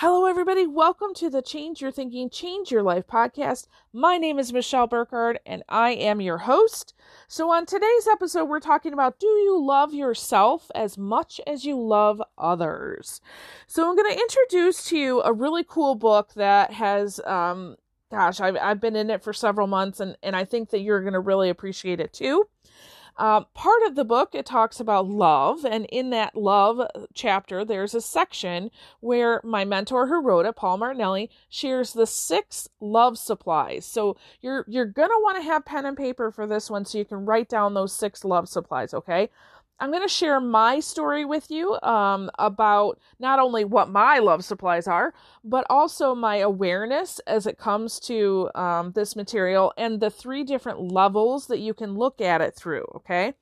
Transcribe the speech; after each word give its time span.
Hello, 0.00 0.24
everybody. 0.24 0.66
Welcome 0.66 1.12
to 1.16 1.28
the 1.28 1.42
Change 1.42 1.82
Your 1.82 1.90
Thinking, 1.90 2.30
Change 2.30 2.70
Your 2.70 2.82
Life 2.82 3.06
podcast. 3.06 3.66
My 3.92 4.16
name 4.16 4.38
is 4.38 4.50
Michelle 4.50 4.86
Burkhardt, 4.86 5.42
and 5.44 5.62
I 5.68 5.90
am 5.90 6.22
your 6.22 6.38
host. 6.38 6.94
So, 7.28 7.50
on 7.50 7.66
today's 7.66 8.08
episode, 8.10 8.46
we're 8.46 8.60
talking 8.60 8.94
about 8.94 9.20
do 9.20 9.26
you 9.26 9.62
love 9.62 9.92
yourself 9.92 10.70
as 10.74 10.96
much 10.96 11.38
as 11.46 11.66
you 11.66 11.78
love 11.78 12.22
others? 12.38 13.20
So, 13.66 13.86
I'm 13.86 13.94
going 13.94 14.10
to 14.10 14.18
introduce 14.18 14.86
to 14.86 14.96
you 14.96 15.20
a 15.20 15.34
really 15.34 15.64
cool 15.68 15.94
book 15.96 16.32
that 16.32 16.72
has, 16.72 17.20
um, 17.26 17.76
gosh, 18.10 18.40
I've, 18.40 18.56
I've 18.56 18.80
been 18.80 18.96
in 18.96 19.10
it 19.10 19.22
for 19.22 19.34
several 19.34 19.66
months, 19.66 20.00
and, 20.00 20.16
and 20.22 20.34
I 20.34 20.46
think 20.46 20.70
that 20.70 20.80
you're 20.80 21.02
going 21.02 21.12
to 21.12 21.20
really 21.20 21.50
appreciate 21.50 22.00
it 22.00 22.14
too. 22.14 22.48
Uh, 23.16 23.42
part 23.54 23.82
of 23.86 23.94
the 23.96 24.04
book, 24.04 24.34
it 24.34 24.46
talks 24.46 24.80
about 24.80 25.06
love, 25.06 25.64
and 25.64 25.84
in 25.86 26.10
that 26.10 26.34
love 26.34 26.80
chapter, 27.14 27.64
there's 27.64 27.94
a 27.94 28.00
section 28.00 28.70
where 29.00 29.40
my 29.44 29.64
mentor 29.64 30.06
who 30.06 30.22
wrote 30.22 30.46
it, 30.46 30.56
Paul 30.56 30.78
Martinelli, 30.78 31.30
shares 31.48 31.92
the 31.92 32.06
six 32.06 32.68
love 32.80 33.18
supplies. 33.18 33.84
So 33.84 34.16
you're 34.40 34.64
you're 34.68 34.86
gonna 34.86 35.14
want 35.18 35.36
to 35.36 35.42
have 35.42 35.64
pen 35.64 35.86
and 35.86 35.96
paper 35.96 36.30
for 36.30 36.46
this 36.46 36.70
one, 36.70 36.84
so 36.84 36.98
you 36.98 37.04
can 37.04 37.26
write 37.26 37.48
down 37.48 37.74
those 37.74 37.92
six 37.92 38.24
love 38.24 38.48
supplies. 38.48 38.94
Okay. 38.94 39.30
I'm 39.80 39.90
going 39.90 40.02
to 40.02 40.08
share 40.08 40.40
my 40.40 40.78
story 40.78 41.24
with 41.24 41.50
you 41.50 41.80
um, 41.80 42.30
about 42.38 43.00
not 43.18 43.38
only 43.38 43.64
what 43.64 43.88
my 43.88 44.18
love 44.18 44.44
supplies 44.44 44.86
are, 44.86 45.14
but 45.42 45.64
also 45.70 46.14
my 46.14 46.36
awareness 46.36 47.18
as 47.26 47.46
it 47.46 47.58
comes 47.58 47.98
to 48.00 48.50
um, 48.54 48.92
this 48.92 49.16
material 49.16 49.72
and 49.78 49.98
the 49.98 50.10
three 50.10 50.44
different 50.44 50.92
levels 50.92 51.46
that 51.46 51.60
you 51.60 51.72
can 51.72 51.94
look 51.94 52.20
at 52.20 52.42
it 52.42 52.54
through. 52.54 52.84
Okay. 52.96 53.32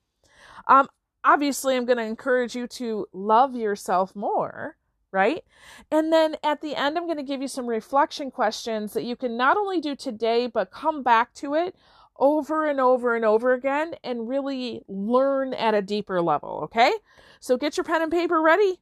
Um, 0.67 0.87
obviously, 1.25 1.75
I'm 1.75 1.85
going 1.85 1.97
to 1.97 2.03
encourage 2.03 2.55
you 2.55 2.67
to 2.67 3.05
love 3.11 3.53
yourself 3.55 4.15
more. 4.15 4.77
Right. 5.11 5.43
And 5.91 6.13
then 6.13 6.35
at 6.43 6.61
the 6.61 6.75
end, 6.75 6.95
I'm 6.95 7.05
going 7.05 7.17
to 7.17 7.23
give 7.23 7.41
you 7.41 7.47
some 7.47 7.65
reflection 7.65 8.29
questions 8.29 8.93
that 8.93 9.03
you 9.03 9.15
can 9.15 9.35
not 9.35 9.57
only 9.57 9.81
do 9.81 9.95
today, 9.95 10.45
but 10.45 10.69
come 10.69 11.01
back 11.01 11.33
to 11.35 11.55
it 11.55 11.75
over 12.19 12.65
and 12.67 12.79
over 12.79 13.15
and 13.15 13.25
over 13.25 13.53
again 13.53 13.95
and 14.03 14.27
really 14.27 14.81
learn 14.87 15.53
at 15.53 15.73
a 15.73 15.81
deeper 15.81 16.21
level, 16.21 16.61
okay? 16.65 16.91
So 17.39 17.57
get 17.57 17.77
your 17.77 17.83
pen 17.83 18.01
and 18.01 18.11
paper 18.11 18.41
ready. 18.41 18.81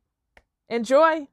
Enjoy. 0.69 1.27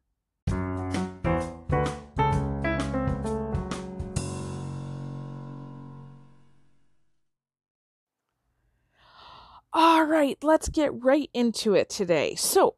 All 9.76 10.04
right, 10.04 10.38
let's 10.40 10.68
get 10.68 11.02
right 11.02 11.28
into 11.34 11.74
it 11.74 11.90
today. 11.90 12.36
So, 12.36 12.76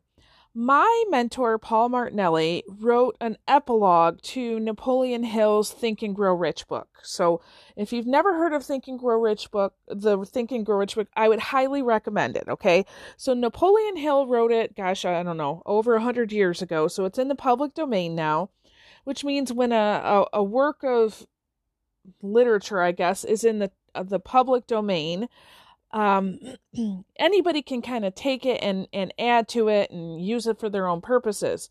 my 0.56 1.04
mentor, 1.10 1.58
Paul 1.58 1.90
Martinelli, 1.90 2.64
wrote 2.66 3.18
an 3.20 3.36
epilogue 3.46 4.22
to 4.22 4.58
Napoleon 4.58 5.22
Hill's 5.22 5.70
Think 5.70 6.00
and 6.00 6.16
Grow 6.16 6.32
Rich 6.32 6.66
book. 6.66 6.88
So, 7.02 7.42
if 7.76 7.92
you've 7.92 8.06
never 8.06 8.32
heard 8.38 8.54
of 8.54 8.64
Think 8.64 8.88
and 8.88 8.98
Grow 8.98 9.20
Rich 9.20 9.50
book, 9.50 9.74
the 9.86 10.24
Think 10.24 10.50
and 10.52 10.64
Grow 10.64 10.78
Rich 10.78 10.94
book, 10.94 11.08
I 11.14 11.28
would 11.28 11.40
highly 11.40 11.82
recommend 11.82 12.38
it. 12.38 12.48
Okay. 12.48 12.86
So, 13.18 13.34
Napoleon 13.34 13.96
Hill 13.96 14.26
wrote 14.26 14.50
it, 14.50 14.74
gosh, 14.74 15.04
I 15.04 15.22
don't 15.22 15.36
know, 15.36 15.62
over 15.66 15.94
a 15.94 16.00
hundred 16.00 16.32
years 16.32 16.62
ago. 16.62 16.88
So, 16.88 17.04
it's 17.04 17.18
in 17.18 17.28
the 17.28 17.34
public 17.34 17.74
domain 17.74 18.14
now, 18.14 18.48
which 19.04 19.24
means 19.24 19.52
when 19.52 19.72
a, 19.72 19.76
a, 19.76 20.24
a 20.38 20.42
work 20.42 20.82
of 20.82 21.26
literature, 22.22 22.80
I 22.80 22.92
guess, 22.92 23.24
is 23.24 23.44
in 23.44 23.58
the, 23.58 23.70
the 23.94 24.20
public 24.20 24.66
domain, 24.66 25.28
um, 25.96 26.38
anybody 27.18 27.62
can 27.62 27.80
kind 27.80 28.04
of 28.04 28.14
take 28.14 28.44
it 28.44 28.62
and, 28.62 28.86
and 28.92 29.14
add 29.18 29.48
to 29.48 29.68
it 29.68 29.90
and 29.90 30.24
use 30.24 30.46
it 30.46 30.60
for 30.60 30.68
their 30.68 30.86
own 30.86 31.00
purposes. 31.00 31.70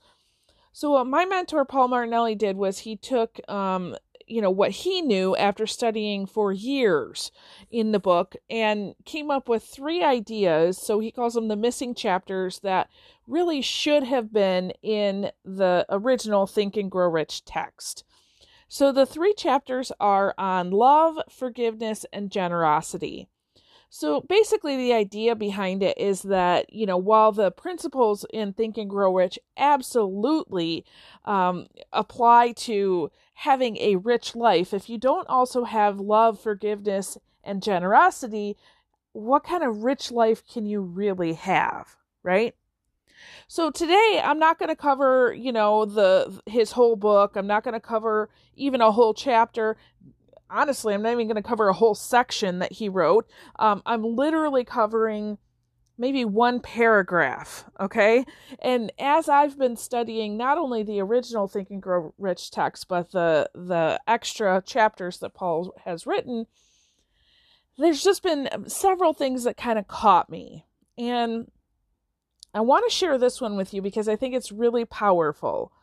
So 0.73 0.92
what 0.92 1.06
my 1.06 1.26
mentor 1.26 1.64
Paul 1.64 1.90
Martinelli 1.90 2.34
did 2.34 2.58
was 2.58 2.80
he 2.80 2.98
took 2.98 3.40
um, 3.48 3.95
you 4.26 4.42
know 4.42 4.50
what 4.50 4.72
he 4.72 5.04
knew 5.04 5.36
after 5.36 5.67
studying 5.67 6.26
for 6.26 6.52
years 6.52 7.32
in 7.70 7.92
the 7.92 8.00
book 8.00 8.36
and 8.50 8.95
came 9.05 9.30
up 9.30 9.48
with 9.48 9.64
three 9.64 10.04
ideas. 10.04 10.80
So 10.80 10.99
he 10.99 11.11
calls 11.11 11.36
them 11.36 11.48
the 11.48 11.55
missing 11.55 11.94
chapters 11.94 12.60
that 12.61 12.89
really 13.28 13.61
should 13.61 14.04
have 14.04 14.33
been 14.33 14.72
in 14.82 15.30
the 15.45 15.86
original 15.89 16.48
think 16.48 16.76
and 16.76 16.89
grow 16.89 17.08
rich 17.08 17.45
text. 17.45 18.04
So 18.67 18.92
the 18.92 19.05
three 19.05 19.36
chapters 19.36 19.92
are 19.99 20.33
on 20.39 20.72
love 20.72 21.20
forgiveness 21.30 22.08
and 22.11 22.32
generosity 22.32 23.30
so 23.98 24.20
basically, 24.20 24.76
the 24.76 24.92
idea 24.92 25.38
behind 25.38 25.82
it 25.82 25.98
is 25.98 26.23
that, 26.23 26.73
you 26.73 26.86
know, 26.86 26.98
while 26.98 27.32
the 27.32 27.50
principles 27.50 28.26
in 28.33 28.52
Think 28.52 28.78
and 28.78 28.89
Grow 28.89 29.16
Rich 29.16 29.39
absolutely 29.56 30.83
um, 31.23 31.67
apply 31.94 32.52
to 32.67 33.10
having 33.36 33.78
a 33.78 33.95
rich 33.95 34.36
life, 34.36 34.73
if 34.73 34.89
you 34.89 34.98
don't 34.98 35.30
also 35.30 35.64
have 35.64 35.98
love, 35.98 36.42
forgiveness, 36.42 37.17
and 37.42 37.64
generosity, 37.64 38.58
what 39.14 39.45
kind 39.45 39.64
of 39.64 39.86
rich 39.86 40.11
life 40.11 40.44
can 40.45 40.66
you 40.66 40.82
really 40.82 41.32
have, 41.32 41.95
right? 42.22 42.54
So 43.48 43.72
today 43.72 44.20
I'm 44.22 44.39
not 44.39 44.60
going 44.60 44.67
to 44.67 44.76
cover, 44.76 45.34
you 45.34 45.54
know, 45.54 45.86
the 45.86 46.42
his 46.45 46.73
whole 46.73 46.98
book. 46.98 47.38
I'm 47.38 47.48
not 47.48 47.64
going 47.64 47.76
to 47.76 47.80
cover 47.80 48.30
even 48.58 48.82
a 48.82 48.92
whole 48.92 49.14
chapter 49.14 49.78
honestly, 50.55 50.93
I'm 50.93 51.02
not 51.02 51.14
even 51.14 51.27
going 51.27 51.42
to 51.42 51.48
cover 51.48 51.67
a 51.67 51.73
whole 51.73 51.95
section 51.95 52.60
that 52.60 52.73
he 52.73 52.89
wrote. 52.89 53.27
Um, 53.60 53.82
I'm 53.86 54.04
literally 54.04 54.64
covering 54.64 55.38
maybe 55.98 56.26
one 56.26 56.60
paragraph, 56.60 57.66
okay? 57.80 58.26
And 58.60 58.92
as 58.99 59.30
I've 59.30 59.58
been 59.58 59.77
studying 59.77 60.38
not 60.38 60.58
only 60.58 60.83
the 60.83 61.02
original 61.02 61.48
Think 61.48 61.70
and 61.70 61.82
Grow 61.82 62.14
Rich 62.17 62.52
text, 62.52 62.88
but 62.88 63.11
the 63.11 63.49
the 63.54 63.99
extra 64.08 64.61
chapters 64.66 65.20
that 65.20 65.33
Paul 65.33 65.73
has 65.86 66.08
written, 66.08 66.48
there's 67.77 68.04
just 68.04 68.23
been 68.23 68.49
several 68.67 69.14
things 69.14 69.43
that 69.43 69.58
kind 69.58 69.77
of 69.77 69.87
caught 69.87 70.30
me. 70.30 70.66
And 70.98 71.52
I 72.54 72.61
want 72.61 72.89
to 72.89 72.95
share 72.95 73.17
this 73.17 73.42
one 73.42 73.58
with 73.58 73.73
you 73.73 73.82
because 73.82 74.08
I 74.08 74.16
think 74.16 74.33
it's 74.33 74.52
really 74.52 74.86
powerful. 74.86 75.73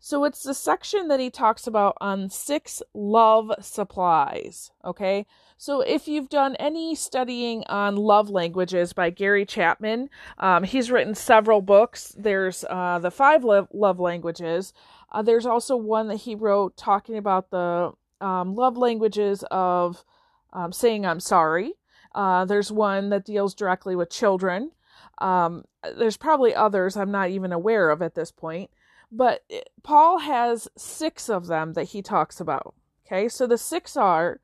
So 0.00 0.24
it's 0.24 0.42
the 0.42 0.54
section 0.54 1.08
that 1.08 1.20
he 1.20 1.30
talks 1.30 1.66
about 1.66 1.96
on 2.00 2.30
six 2.30 2.82
love 2.94 3.52
supplies. 3.60 4.70
Okay. 4.84 5.26
So 5.56 5.80
if 5.80 6.06
you've 6.06 6.28
done 6.28 6.54
any 6.56 6.94
studying 6.94 7.64
on 7.68 7.96
love 7.96 8.30
languages 8.30 8.92
by 8.92 9.10
Gary 9.10 9.44
Chapman, 9.44 10.08
um, 10.38 10.62
he's 10.62 10.90
written 10.90 11.16
several 11.16 11.60
books. 11.60 12.14
There's 12.16 12.64
uh, 12.70 13.00
the 13.00 13.10
five 13.10 13.42
love, 13.42 13.68
love 13.72 13.98
languages. 13.98 14.72
Uh, 15.10 15.22
there's 15.22 15.46
also 15.46 15.76
one 15.76 16.08
that 16.08 16.16
he 16.16 16.34
wrote 16.36 16.76
talking 16.76 17.16
about 17.16 17.50
the 17.50 17.92
um, 18.20 18.54
love 18.54 18.76
languages 18.76 19.44
of 19.50 20.04
um, 20.52 20.72
saying 20.72 21.04
I'm 21.04 21.20
sorry. 21.20 21.72
Uh, 22.14 22.44
there's 22.44 22.70
one 22.70 23.10
that 23.10 23.24
deals 23.24 23.54
directly 23.54 23.96
with 23.96 24.10
children. 24.10 24.70
Um, 25.18 25.64
there's 25.96 26.16
probably 26.16 26.54
others 26.54 26.96
I'm 26.96 27.10
not 27.10 27.30
even 27.30 27.52
aware 27.52 27.90
of 27.90 28.02
at 28.02 28.14
this 28.14 28.30
point. 28.30 28.70
But 29.10 29.42
Paul 29.82 30.18
has 30.18 30.68
six 30.76 31.28
of 31.30 31.46
them 31.46 31.72
that 31.72 31.84
he 31.84 32.02
talks 32.02 32.40
about. 32.40 32.74
Okay, 33.06 33.28
so 33.28 33.46
the 33.46 33.56
six 33.56 33.96
are 33.96 34.40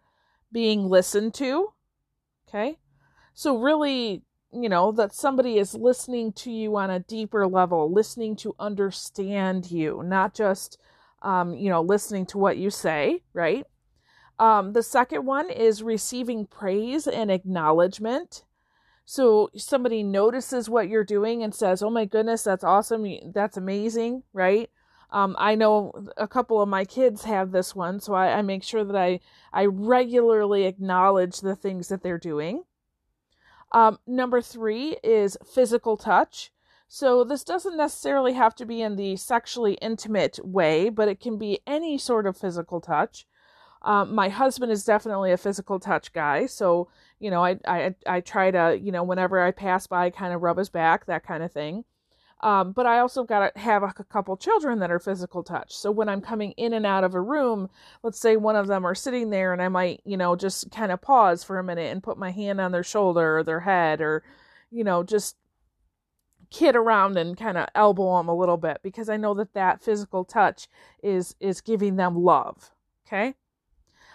being 0.50 0.88
listened 0.88 1.34
to. 1.34 1.74
Okay, 2.48 2.78
so 3.34 3.58
really, 3.58 4.22
you 4.52 4.68
know, 4.68 4.92
that 4.92 5.12
somebody 5.12 5.58
is 5.58 5.74
listening 5.74 6.32
to 6.32 6.50
you 6.50 6.76
on 6.76 6.88
a 6.90 7.00
deeper 7.00 7.46
level, 7.46 7.92
listening 7.92 8.36
to 8.36 8.54
understand 8.58 9.70
you, 9.70 10.02
not 10.04 10.34
just, 10.34 10.78
um, 11.22 11.54
you 11.54 11.68
know, 11.68 11.82
listening 11.82 12.24
to 12.26 12.38
what 12.38 12.56
you 12.56 12.70
say, 12.70 13.22
right? 13.34 13.66
Um, 14.38 14.72
the 14.72 14.82
second 14.82 15.26
one 15.26 15.50
is 15.50 15.82
receiving 15.82 16.46
praise 16.46 17.06
and 17.06 17.30
acknowledgement. 17.30 18.44
So 19.04 19.50
somebody 19.56 20.02
notices 20.02 20.70
what 20.70 20.88
you're 20.88 21.04
doing 21.04 21.42
and 21.42 21.54
says, 21.54 21.82
"Oh 21.82 21.90
my 21.90 22.04
goodness, 22.04 22.42
that's 22.44 22.64
awesome. 22.64 23.06
That's 23.32 23.56
amazing," 23.56 24.22
right? 24.32 24.70
Um, 25.10 25.36
I 25.38 25.54
know 25.54 25.92
a 26.16 26.26
couple 26.26 26.60
of 26.60 26.68
my 26.68 26.84
kids 26.84 27.24
have 27.24 27.52
this 27.52 27.74
one, 27.74 28.00
so 28.00 28.14
I, 28.14 28.38
I 28.38 28.42
make 28.42 28.62
sure 28.62 28.84
that 28.84 28.96
I 28.96 29.20
I 29.52 29.66
regularly 29.66 30.64
acknowledge 30.64 31.40
the 31.40 31.54
things 31.56 31.88
that 31.88 32.02
they're 32.02 32.18
doing. 32.18 32.64
Um, 33.72 33.98
number 34.06 34.40
three 34.40 34.96
is 35.02 35.36
physical 35.44 35.96
touch. 35.96 36.52
So 36.88 37.24
this 37.24 37.42
doesn't 37.44 37.76
necessarily 37.76 38.34
have 38.34 38.54
to 38.56 38.66
be 38.66 38.80
in 38.80 38.96
the 38.96 39.16
sexually 39.16 39.74
intimate 39.74 40.38
way, 40.44 40.88
but 40.90 41.08
it 41.08 41.20
can 41.20 41.38
be 41.38 41.60
any 41.66 41.98
sort 41.98 42.26
of 42.26 42.36
physical 42.36 42.80
touch. 42.80 43.26
Um, 43.84 44.14
my 44.14 44.30
husband 44.30 44.72
is 44.72 44.84
definitely 44.84 45.30
a 45.30 45.36
physical 45.36 45.78
touch 45.78 46.12
guy, 46.12 46.46
so 46.46 46.88
you 47.20 47.30
know, 47.30 47.44
I 47.44 47.58
I 47.66 47.94
I 48.06 48.20
try 48.20 48.50
to 48.50 48.78
you 48.80 48.90
know 48.90 49.04
whenever 49.04 49.40
I 49.40 49.50
pass 49.50 49.86
by, 49.86 50.10
kind 50.10 50.32
of 50.34 50.42
rub 50.42 50.58
his 50.58 50.70
back, 50.70 51.06
that 51.06 51.24
kind 51.24 51.42
of 51.42 51.52
thing. 51.52 51.84
Um, 52.40 52.72
but 52.72 52.86
I 52.86 52.98
also 52.98 53.24
got 53.24 53.54
to 53.54 53.60
have 53.60 53.82
a 53.82 53.92
couple 53.92 54.36
children 54.36 54.78
that 54.80 54.90
are 54.90 54.98
physical 54.98 55.42
touch. 55.42 55.74
So 55.76 55.90
when 55.90 56.08
I'm 56.10 56.20
coming 56.20 56.52
in 56.52 56.74
and 56.74 56.84
out 56.84 57.04
of 57.04 57.14
a 57.14 57.20
room, 57.20 57.70
let's 58.02 58.18
say 58.20 58.36
one 58.36 58.56
of 58.56 58.66
them 58.66 58.84
are 58.84 58.94
sitting 58.94 59.30
there, 59.30 59.52
and 59.52 59.62
I 59.62 59.68
might 59.68 60.00
you 60.04 60.16
know 60.16 60.34
just 60.36 60.70
kind 60.70 60.90
of 60.92 61.02
pause 61.02 61.44
for 61.44 61.58
a 61.58 61.64
minute 61.64 61.92
and 61.92 62.02
put 62.02 62.18
my 62.18 62.30
hand 62.30 62.60
on 62.60 62.72
their 62.72 62.82
shoulder 62.82 63.38
or 63.38 63.44
their 63.44 63.60
head, 63.60 64.00
or 64.00 64.24
you 64.70 64.84
know 64.84 65.02
just 65.02 65.36
kid 66.50 66.76
around 66.76 67.16
and 67.18 67.36
kind 67.36 67.58
of 67.58 67.66
elbow 67.74 68.16
them 68.18 68.28
a 68.28 68.36
little 68.36 68.56
bit 68.56 68.78
because 68.82 69.08
I 69.08 69.16
know 69.16 69.34
that 69.34 69.54
that 69.54 69.82
physical 69.82 70.24
touch 70.24 70.68
is 71.02 71.34
is 71.40 71.60
giving 71.60 71.96
them 71.96 72.16
love. 72.16 72.70
Okay. 73.06 73.34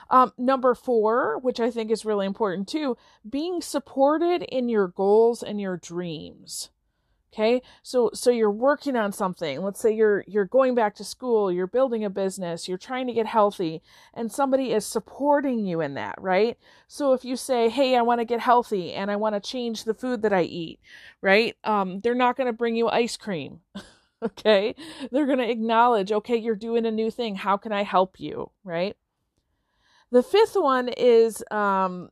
Um, 0.09 0.33
number 0.38 0.73
four, 0.73 1.38
which 1.39 1.59
I 1.59 1.69
think 1.69 1.91
is 1.91 2.06
really 2.06 2.25
important 2.25 2.67
too, 2.67 2.97
being 3.29 3.61
supported 3.61 4.44
in 4.44 4.69
your 4.69 4.88
goals 4.88 5.44
and 5.44 5.61
your 5.61 5.77
dreams. 5.77 6.69
Okay. 7.31 7.61
So, 7.83 8.09
so 8.13 8.31
you're 8.31 8.50
working 8.50 8.95
on 8.95 9.11
something. 9.11 9.61
Let's 9.61 9.79
say 9.79 9.94
you're, 9.94 10.23
you're 10.27 10.45
going 10.45 10.73
back 10.73 10.95
to 10.95 11.03
school, 11.03 11.51
you're 11.51 11.67
building 11.67 12.03
a 12.03 12.09
business, 12.09 12.67
you're 12.67 12.79
trying 12.79 13.06
to 13.06 13.13
get 13.13 13.27
healthy 13.27 13.83
and 14.15 14.31
somebody 14.31 14.71
is 14.71 14.83
supporting 14.83 15.63
you 15.63 15.79
in 15.79 15.94
that, 15.94 16.15
right? 16.19 16.57
So 16.88 17.13
if 17.13 17.23
you 17.23 17.35
say, 17.35 17.69
Hey, 17.69 17.95
I 17.95 18.01
want 18.01 18.19
to 18.19 18.25
get 18.25 18.39
healthy 18.39 18.94
and 18.94 19.11
I 19.11 19.15
want 19.15 19.35
to 19.35 19.39
change 19.47 19.83
the 19.83 19.94
food 19.94 20.23
that 20.23 20.33
I 20.33 20.41
eat, 20.41 20.79
right? 21.21 21.56
Um, 21.63 22.00
they're 22.00 22.15
not 22.15 22.35
going 22.35 22.47
to 22.47 22.53
bring 22.53 22.75
you 22.75 22.89
ice 22.89 23.15
cream. 23.15 23.59
okay. 24.23 24.73
They're 25.11 25.27
going 25.27 25.38
to 25.38 25.50
acknowledge, 25.50 26.11
okay, 26.11 26.35
you're 26.35 26.56
doing 26.56 26.88
a 26.88 26.91
new 26.91 27.11
thing. 27.11 27.35
How 27.35 27.57
can 27.57 27.71
I 27.71 27.83
help 27.83 28.19
you? 28.19 28.50
Right. 28.63 28.97
The 30.11 30.23
fifth 30.23 30.56
one 30.56 30.89
is, 30.89 31.44
um, 31.51 32.09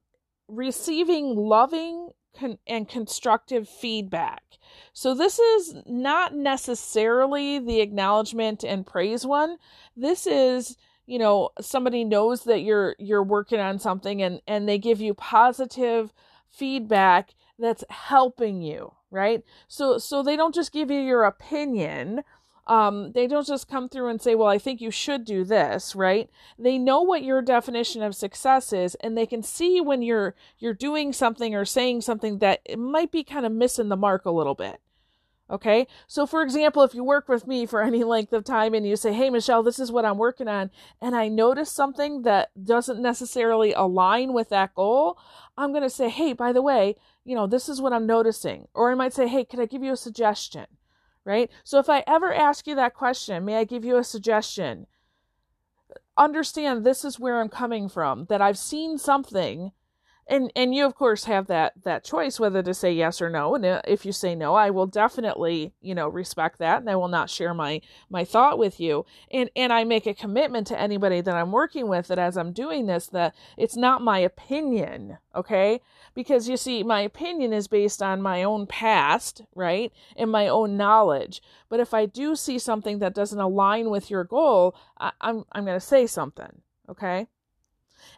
receiving 0.48 1.36
loving 1.36 2.10
con- 2.38 2.60
and 2.68 2.88
constructive 2.88 3.68
feedback. 3.68 4.44
So 4.94 5.14
this 5.14 5.40
is 5.40 5.76
not 5.86 6.36
necessarily 6.36 7.60
the 7.60 7.82
acknowledgement 7.82 8.64
and 8.64 8.86
praise 8.86 9.26
one. 9.26 9.58
This 9.96 10.28
is 10.28 10.78
you 11.08 11.18
know 11.18 11.50
somebody 11.60 12.04
knows 12.04 12.44
that 12.44 12.60
you're 12.60 12.96
you're 13.00 13.24
working 13.24 13.60
on 13.60 13.80
something 13.80 14.22
and 14.22 14.42
and 14.46 14.68
they 14.68 14.78
give 14.78 15.02
you 15.02 15.14
positive 15.14 16.14
feedback 16.50 17.34
that's 17.58 17.84
helping 17.90 18.62
you 18.62 18.92
right 19.10 19.44
so 19.68 19.98
so 19.98 20.22
they 20.22 20.36
don't 20.36 20.54
just 20.54 20.74
give 20.74 20.92
you 20.92 21.00
your 21.00 21.24
opinion 21.24 22.22
um, 22.68 23.14
they 23.14 23.28
don't 23.28 23.48
just 23.48 23.70
come 23.70 23.88
through 23.90 24.10
and 24.10 24.22
say, 24.22 24.36
well, 24.36 24.48
I 24.48 24.58
think 24.58 24.82
you 24.82 24.92
should 24.92 25.26
do 25.26 25.44
this, 25.44 25.96
right? 25.96 26.30
They 26.60 26.78
know 26.78 27.02
what 27.02 27.24
your 27.24 27.42
definition 27.42 28.04
of 28.04 28.16
success 28.16 28.74
is, 28.74 28.96
and 28.96 29.18
they 29.18 29.26
can 29.26 29.42
see 29.42 29.82
when 29.82 30.02
you're 30.02 30.36
you're 30.60 30.74
doing 30.74 31.14
something 31.14 31.56
or 31.56 31.66
saying 31.66 32.02
something 32.02 32.40
that 32.40 32.62
it 32.66 32.78
might 32.78 33.12
be 33.12 33.24
kind 33.24 33.46
of 33.46 33.52
missing 33.52 33.90
the 33.90 33.96
mark 33.96 34.26
a 34.26 34.32
little 34.32 34.56
bit. 34.56 34.82
Okay. 35.50 35.88
So, 36.08 36.26
for 36.26 36.42
example, 36.42 36.84
if 36.84 36.94
you 36.94 37.06
work 37.06 37.30
with 37.30 37.48
me 37.48 37.66
for 37.66 37.82
any 37.84 38.04
length 38.04 38.34
of 38.34 38.44
time 38.44 38.74
and 38.74 38.86
you 38.86 38.96
say, 38.96 39.14
Hey, 39.14 39.30
Michelle, 39.30 39.64
this 39.64 39.80
is 39.80 39.92
what 39.92 40.06
I'm 40.06 40.18
working 40.18 40.48
on, 40.48 40.70
and 41.02 41.16
I 41.16 41.30
notice 41.30 41.72
something 41.72 42.24
that 42.24 42.50
doesn't 42.62 43.02
necessarily 43.02 43.72
align 43.72 44.34
with 44.34 44.50
that 44.50 44.76
goal, 44.76 45.18
I'm 45.58 45.72
going 45.72 45.84
to 45.84 45.90
say, 45.90 46.10
Hey, 46.10 46.34
by 46.34 46.52
the 46.52 46.62
way, 46.62 46.96
you 47.24 47.36
know, 47.36 47.48
this 47.48 47.70
is 47.70 47.82
what 47.82 47.94
I'm 47.94 48.06
noticing. 48.06 48.68
Or 48.74 48.92
I 48.92 48.96
might 48.96 49.14
say, 49.14 49.28
Hey, 49.28 49.46
can 49.46 49.62
I 49.62 49.66
give 49.66 49.84
you 49.84 49.94
a 49.94 49.98
suggestion? 49.98 50.66
Right? 51.28 51.52
So 51.64 51.78
if 51.78 51.90
I 51.90 52.04
ever 52.08 52.34
ask 52.34 52.66
you 52.66 52.76
that 52.76 52.96
question, 52.96 53.46
may 53.46 53.58
I 53.58 53.66
give 53.66 53.84
you 53.84 53.98
a 53.98 54.04
suggestion? 54.04 54.88
Understand 56.18 56.84
this 56.84 57.04
is 57.06 57.20
where 57.20 57.40
I'm 57.40 57.50
coming 57.50 57.90
from, 57.90 58.26
that 58.30 58.42
I've 58.42 58.58
seen 58.58 58.98
something 58.98 59.72
and 60.30 60.52
and 60.56 60.74
you 60.74 60.86
of 60.86 60.96
course 60.96 61.26
have 61.26 61.48
that 61.48 61.74
that 61.84 62.04
choice 62.04 62.40
whether 62.40 62.62
to 62.64 62.74
say 62.74 62.92
yes 62.92 63.22
or 63.22 63.30
no. 63.30 63.56
And 63.56 63.66
if 63.88 64.06
you 64.06 64.12
say 64.12 64.36
no 64.36 64.56
i 64.56 64.70
will 64.70 64.88
definitely 64.88 65.74
you 65.82 65.96
know 65.96 66.08
respect 66.08 66.60
that 66.60 66.80
and 66.80 66.90
i 66.90 66.96
will 66.96 67.08
not 67.08 67.30
share 67.30 67.54
my 67.54 67.82
my 68.10 68.24
thought 68.24 68.58
with 68.58 68.80
you. 68.80 69.06
And 69.32 69.50
and 69.56 69.72
i 69.74 69.84
make 69.84 70.06
a 70.06 70.14
commitment 70.14 70.68
to 70.68 70.80
anybody 70.80 71.22
that 71.22 71.36
i'm 71.36 71.52
working 71.52 71.88
with 71.88 72.08
that 72.08 72.20
as 72.20 72.38
i'm 72.38 72.54
doing 72.54 72.86
this 72.88 73.08
that 73.08 73.36
it's 73.58 73.78
not 73.78 74.02
my 74.02 74.20
opinion 74.20 75.18
okay? 75.36 75.82
Because 76.16 76.50
you 76.50 76.58
see 76.58 76.82
my 76.82 77.02
opinion 77.02 77.54
is 77.54 77.68
based 77.68 78.02
on 78.02 78.24
my 78.24 78.42
own 78.42 78.66
past 78.66 79.44
right 79.54 79.94
and 80.16 80.32
my 80.32 80.48
own 80.48 80.76
knowledge. 80.76 81.42
But 81.70 81.80
if 81.80 81.94
i 81.94 82.06
do 82.06 82.36
see 82.36 82.60
something 82.60 83.00
that 83.00 83.14
doesn't 83.14 83.40
align 83.40 83.90
with 83.90 84.10
your 84.10 84.24
goal 84.24 84.76
I, 85.00 85.12
i'm 85.22 85.46
i'm 85.52 85.66
going 85.66 85.80
to 85.80 85.86
say 85.86 86.08
something 86.08 86.62
okay 86.90 87.28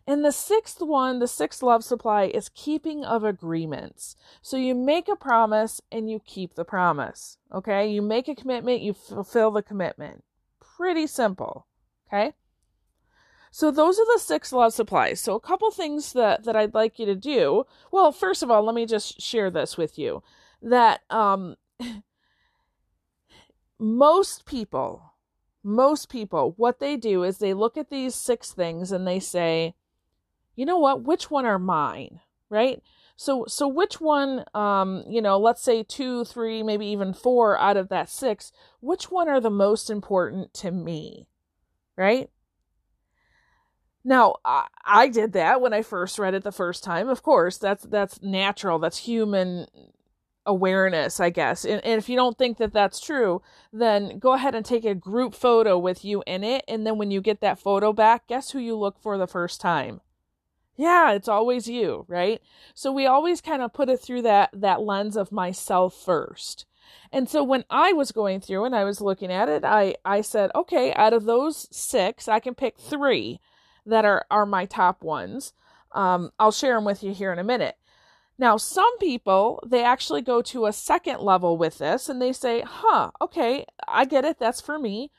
and 0.08 0.24
the 0.24 0.32
sixth 0.32 0.82
one, 0.82 1.20
the 1.20 1.28
sixth 1.28 1.62
love 1.62 1.84
supply 1.84 2.26
is 2.26 2.50
keeping 2.50 3.04
of 3.04 3.24
agreements. 3.24 4.16
So 4.42 4.58
you 4.58 4.76
make 4.76 5.08
a 5.08 5.16
promise 5.16 5.82
and 5.92 6.10
you 6.10 6.20
keep 6.20 6.56
the 6.56 6.66
promise. 6.66 7.38
Okay. 7.54 7.90
You 7.92 8.02
make 8.02 8.28
a 8.28 8.36
commitment, 8.36 8.82
you 8.82 8.94
fulfill 8.94 9.52
the 9.52 9.64
commitment. 9.64 10.24
Pretty 10.60 11.08
simple. 11.08 11.68
Okay. 12.08 12.34
So 13.52 13.72
those 13.72 14.00
are 14.00 14.06
the 14.14 14.20
six 14.20 14.52
love 14.52 14.74
supplies. 14.74 15.20
So 15.20 15.36
a 15.36 15.40
couple 15.40 15.72
things 15.72 16.14
that, 16.14 16.44
that 16.44 16.56
I'd 16.56 16.74
like 16.74 17.00
you 17.00 17.06
to 17.06 17.16
do. 17.16 17.66
Well, 17.92 18.12
first 18.12 18.44
of 18.44 18.52
all, 18.52 18.64
let 18.64 18.76
me 18.76 18.86
just 18.86 19.22
share 19.22 19.50
this 19.50 19.78
with 19.78 19.98
you 19.98 20.22
that, 20.62 21.02
um, 21.10 21.56
most 23.80 24.46
people, 24.46 25.09
most 25.64 26.10
people, 26.10 26.54
what 26.58 26.80
they 26.80 26.98
do 26.98 27.24
is 27.24 27.38
they 27.38 27.54
look 27.54 27.78
at 27.78 27.90
these 27.90 28.16
six 28.16 28.52
things 28.52 28.92
and 28.92 29.08
they 29.08 29.20
say, 29.20 29.76
you 30.56 30.66
know 30.66 30.78
what, 30.78 31.04
which 31.04 31.30
one 31.30 31.46
are 31.46 31.60
mine, 31.60 32.20
right? 32.50 32.82
So, 33.16 33.46
so 33.48 33.68
which 33.68 34.00
one, 34.00 34.46
um, 34.54 35.04
you 35.08 35.22
know, 35.22 35.38
let's 35.38 35.62
say 35.62 35.84
two, 35.84 36.24
three, 36.24 36.64
maybe 36.64 36.86
even 36.88 37.14
four 37.14 37.58
out 37.58 37.76
of 37.76 37.90
that 37.90 38.10
six, 38.10 38.52
which 38.80 39.12
one 39.12 39.28
are 39.28 39.42
the 39.42 39.50
most 39.50 39.90
important 39.90 40.54
to 40.56 40.72
me, 40.72 41.28
right? 41.98 42.30
Now, 44.06 44.36
I, 44.46 44.68
I 44.86 45.10
did 45.10 45.34
that 45.34 45.60
when 45.60 45.74
I 45.74 45.82
first 45.82 46.18
read 46.18 46.34
it 46.34 46.44
the 46.44 46.52
first 46.52 46.84
time. 46.84 47.10
Of 47.10 47.22
course, 47.22 47.58
that's 47.58 47.84
that's 47.84 48.22
natural. 48.22 48.80
That's 48.80 49.00
human 49.00 49.68
awareness, 50.46 51.20
I 51.20 51.30
guess. 51.30 51.66
And, 51.66 51.84
and, 51.86 51.98
if 51.98 52.10
you 52.10 52.16
don't 52.16 52.38
think 52.38 52.58
that 52.58 52.74
that's 52.74 53.00
true, 53.00 53.42
then 53.72 54.20
go 54.20 54.34
ahead 54.34 54.56
and 54.56 54.66
take 54.66 54.86
a 54.86 54.96
group 54.96 55.36
photo 55.36 55.78
with 55.78 56.04
you 56.04 56.24
in 56.26 56.44
it. 56.44 56.64
And 56.68 56.88
then 56.88 56.98
when 56.98 57.12
you 57.12 57.22
get 57.22 57.42
that 57.42 57.60
photo 57.60 57.94
back, 57.94 58.28
guess 58.28 58.52
who 58.52 58.60
you 58.60 58.76
look 58.76 59.00
for 59.00 59.18
the 59.18 59.28
first 59.28 59.62
time? 59.62 60.02
yeah 60.80 61.12
it's 61.12 61.28
always 61.28 61.68
you 61.68 62.06
right 62.08 62.42
so 62.74 62.90
we 62.90 63.06
always 63.06 63.42
kind 63.42 63.62
of 63.62 63.74
put 63.74 63.90
it 63.90 64.00
through 64.00 64.22
that 64.22 64.50
that 64.54 64.82
lens 64.82 65.18
of 65.18 65.30
myself 65.30 65.94
first 65.94 66.66
and 67.12 67.28
so 67.28 67.44
when 67.44 67.66
i 67.70 67.92
was 67.92 68.14
going 68.14 68.40
through 68.40 68.64
and 68.64 68.74
i 68.74 68.86
was 68.86 69.02
looking 69.02 69.30
at 69.30 69.50
it 69.50 69.66
i 69.66 69.94
i 70.06 70.22
said 70.22 70.50
okay 70.56 70.94
out 70.94 71.12
of 71.12 71.26
those 71.26 71.68
six 71.70 72.30
i 72.30 72.40
can 72.40 72.56
pick 72.56 72.80
three 72.80 73.42
that 73.86 74.06
are 74.06 74.26
are 74.32 74.46
my 74.46 74.66
top 74.66 75.04
ones 75.04 75.52
um, 75.92 76.32
i'll 76.40 76.52
share 76.52 76.76
them 76.76 76.86
with 76.86 77.04
you 77.04 77.14
here 77.14 77.34
in 77.34 77.40
a 77.40 77.44
minute 77.44 77.76
now 78.40 78.58
some 78.58 78.98
people 78.98 79.64
they 79.68 79.84
actually 79.84 80.22
go 80.22 80.42
to 80.42 80.66
a 80.66 80.74
second 80.74 81.20
level 81.20 81.58
with 81.58 81.78
this 81.78 82.10
and 82.10 82.22
they 82.22 82.34
say 82.34 82.62
huh 82.66 83.12
okay 83.22 83.66
i 83.88 84.04
get 84.06 84.26
it 84.26 84.40
that's 84.40 84.62
for 84.62 84.80
me 84.80 85.12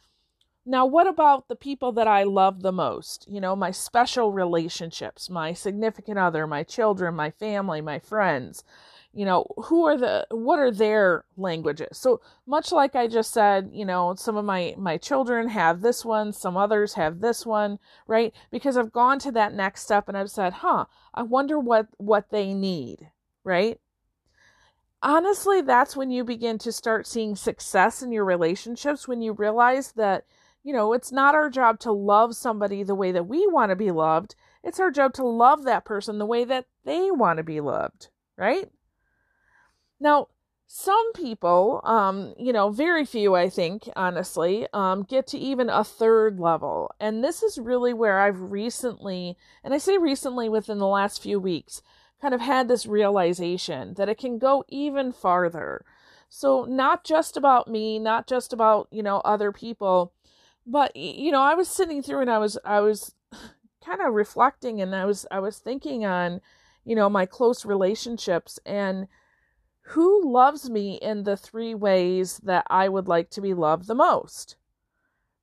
now, 0.67 0.85
what 0.85 1.07
about 1.07 1.49
the 1.49 1.57
people 1.57 1.91
that 1.93 2.07
I 2.07 2.23
love 2.23 2.63
the 2.63 2.73
most? 2.73 3.27
You 3.29 3.41
know, 3.41 3.57
my 3.57 3.71
special 3.71 4.31
relationships, 4.31 5.31
my 5.31 5.53
significant 5.55 6.19
other, 6.19 6.47
my 6.47 6.63
children, 6.65 7.15
my 7.15 7.31
family, 7.31 7.81
my 7.81 7.99
friends. 7.99 8.63
You 9.13 9.25
know, 9.25 9.47
who 9.65 9.85
are 9.87 9.97
the 9.97 10.27
what 10.31 10.61
are 10.61 10.71
their 10.71 11.25
languages? 11.37 11.99
So, 11.99 12.21
much 12.47 12.71
like 12.71 12.95
I 12.95 13.09
just 13.09 13.33
said, 13.33 13.71
you 13.73 13.85
know, 13.85 14.15
some 14.15 14.37
of 14.37 14.45
my 14.45 14.75
my 14.79 14.99
children 14.99 15.49
have 15.49 15.81
this 15.81 16.05
one, 16.05 16.33
some 16.33 16.57
others 16.57 16.95
have 16.95 17.21
this 17.21 17.45
one, 17.45 17.81
right? 18.07 18.33
Because 18.53 18.77
I've 18.77 18.93
gone 18.93 19.19
to 19.21 19.33
that 19.33 19.53
next 19.53 19.83
step 19.83 20.09
and 20.09 20.17
I've 20.17 20.31
said, 20.31 20.53
"Huh, 20.55 20.87
I 21.13 21.23
wonder 21.23 21.59
what 21.59 21.89
what 21.97 22.31
they 22.31 22.55
need." 22.55 23.11
Right? 23.43 23.81
Honestly, 25.03 25.61
that's 25.61 25.97
when 25.97 26.11
you 26.11 26.23
begin 26.25 26.59
to 26.59 26.71
start 26.71 27.07
seeing 27.07 27.35
success 27.35 28.03
in 28.03 28.13
your 28.13 28.25
relationships 28.25 29.09
when 29.09 29.23
you 29.23 29.33
realize 29.33 29.93
that 29.93 30.25
you 30.63 30.73
know, 30.73 30.93
it's 30.93 31.11
not 31.11 31.35
our 31.35 31.49
job 31.49 31.81
to 31.81 31.93
love 31.93 32.37
somebody 32.37 32.83
the 32.83 32.95
way 32.95 33.13
that 33.13 33.27
we 33.27 33.47
want 33.47 33.71
to 33.71 33.77
be 33.77 33.91
loved. 33.91 34.35
It's 34.63 34.79
our 34.79 34.91
job 34.91 35.15
to 35.15 35.25
love 35.25 35.65
that 35.65 35.85
person 35.85 36.19
the 36.19 36.27
way 36.27 36.45
that 36.45 36.67
they 36.85 37.11
want 37.11 37.39
to 37.39 37.43
be 37.43 37.61
loved, 37.61 38.09
right? 38.37 38.71
Now, 40.01 40.29
some 40.67 41.13
people, 41.15 41.81
um, 41.85 42.33
you 42.39 42.53
know, 42.53 42.71
very 42.71 43.05
few, 43.05 43.35
I 43.35 43.49
think, 43.51 43.89
honestly, 43.97 44.67
um, 44.73 45.03
get 45.03 45.27
to 45.29 45.39
even 45.39 45.69
a 45.69 45.83
third 45.85 46.39
level. 46.39 46.93
And 47.01 47.25
this 47.25 47.43
is 47.43 47.59
really 47.59 47.93
where 47.93 48.21
I've 48.21 48.41
recently, 48.41 49.37
and 49.65 49.75
I 49.75 49.79
say 49.79 49.99
recently 49.99 50.49
within 50.49 50.79
the 50.79 50.87
last 50.87 51.21
few 51.23 51.41
weeks, 51.41 51.83
kind 52.21 52.35
of 52.35 52.41
had 52.41 52.69
this 52.69 52.87
realization 52.87 53.95
that 53.95 54.09
it 54.09 54.19
can 54.19 54.39
go 54.39 54.65
even 54.69 55.13
farther. 55.13 55.85
So, 56.29 56.65
not 56.65 57.03
just 57.05 57.37
about 57.37 57.67
me, 57.69 57.99
not 57.99 58.29
just 58.29 58.53
about, 58.53 58.87
you 58.93 59.03
know, 59.03 59.19
other 59.25 59.51
people, 59.51 60.13
but 60.67 60.95
you 60.95 61.33
know, 61.33 61.43
I 61.43 61.55
was 61.55 61.69
sitting 61.69 62.03
through 62.03 62.21
and 62.21 62.31
I 62.31 62.39
was 62.39 62.57
I 62.65 62.81
was 62.81 63.15
kind 63.85 64.01
of 64.01 64.15
reflecting 64.15 64.81
and 64.81 64.95
I 64.95 65.05
was 65.05 65.27
I 65.31 65.41
was 65.41 65.59
thinking 65.59 66.05
on, 66.05 66.41
you 66.85 66.95
know, 66.95 67.11
my 67.11 67.27
close 67.27 67.65
relationships 67.65 68.61
and 68.65 69.09
who 69.83 70.31
loves 70.31 70.71
me 70.71 70.95
in 71.03 71.25
the 71.25 71.37
three 71.37 71.75
ways 71.75 72.39
that 72.45 72.67
I 72.69 72.89
would 72.89 73.09
like 73.09 73.31
to 73.31 73.41
be 73.41 73.55
loved 73.55 73.87
the 73.87 73.95
most. 73.95 74.57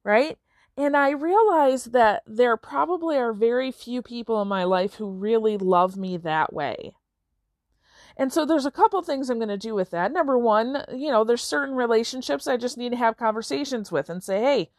Right? 0.03 0.37
And 0.77 0.95
I 0.95 1.09
realized 1.09 1.91
that 1.93 2.23
there 2.27 2.55
probably 2.55 3.17
are 3.17 3.33
very 3.33 3.71
few 3.71 4.01
people 4.01 4.41
in 4.41 4.47
my 4.47 4.63
life 4.63 4.95
who 4.95 5.09
really 5.09 5.57
love 5.57 5.97
me 5.97 6.17
that 6.17 6.53
way. 6.53 6.93
And 8.15 8.31
so 8.31 8.45
there's 8.45 8.65
a 8.65 8.71
couple 8.71 9.01
things 9.01 9.29
I'm 9.29 9.37
going 9.37 9.49
to 9.49 9.57
do 9.57 9.75
with 9.75 9.91
that. 9.91 10.11
Number 10.11 10.37
one, 10.37 10.83
you 10.91 11.11
know, 11.11 11.23
there's 11.23 11.43
certain 11.43 11.75
relationships 11.75 12.47
I 12.47 12.57
just 12.57 12.77
need 12.77 12.91
to 12.91 12.97
have 12.97 13.17
conversations 13.17 13.91
with 13.91 14.09
and 14.09 14.23
say, 14.23 14.41
hey, 14.41 14.69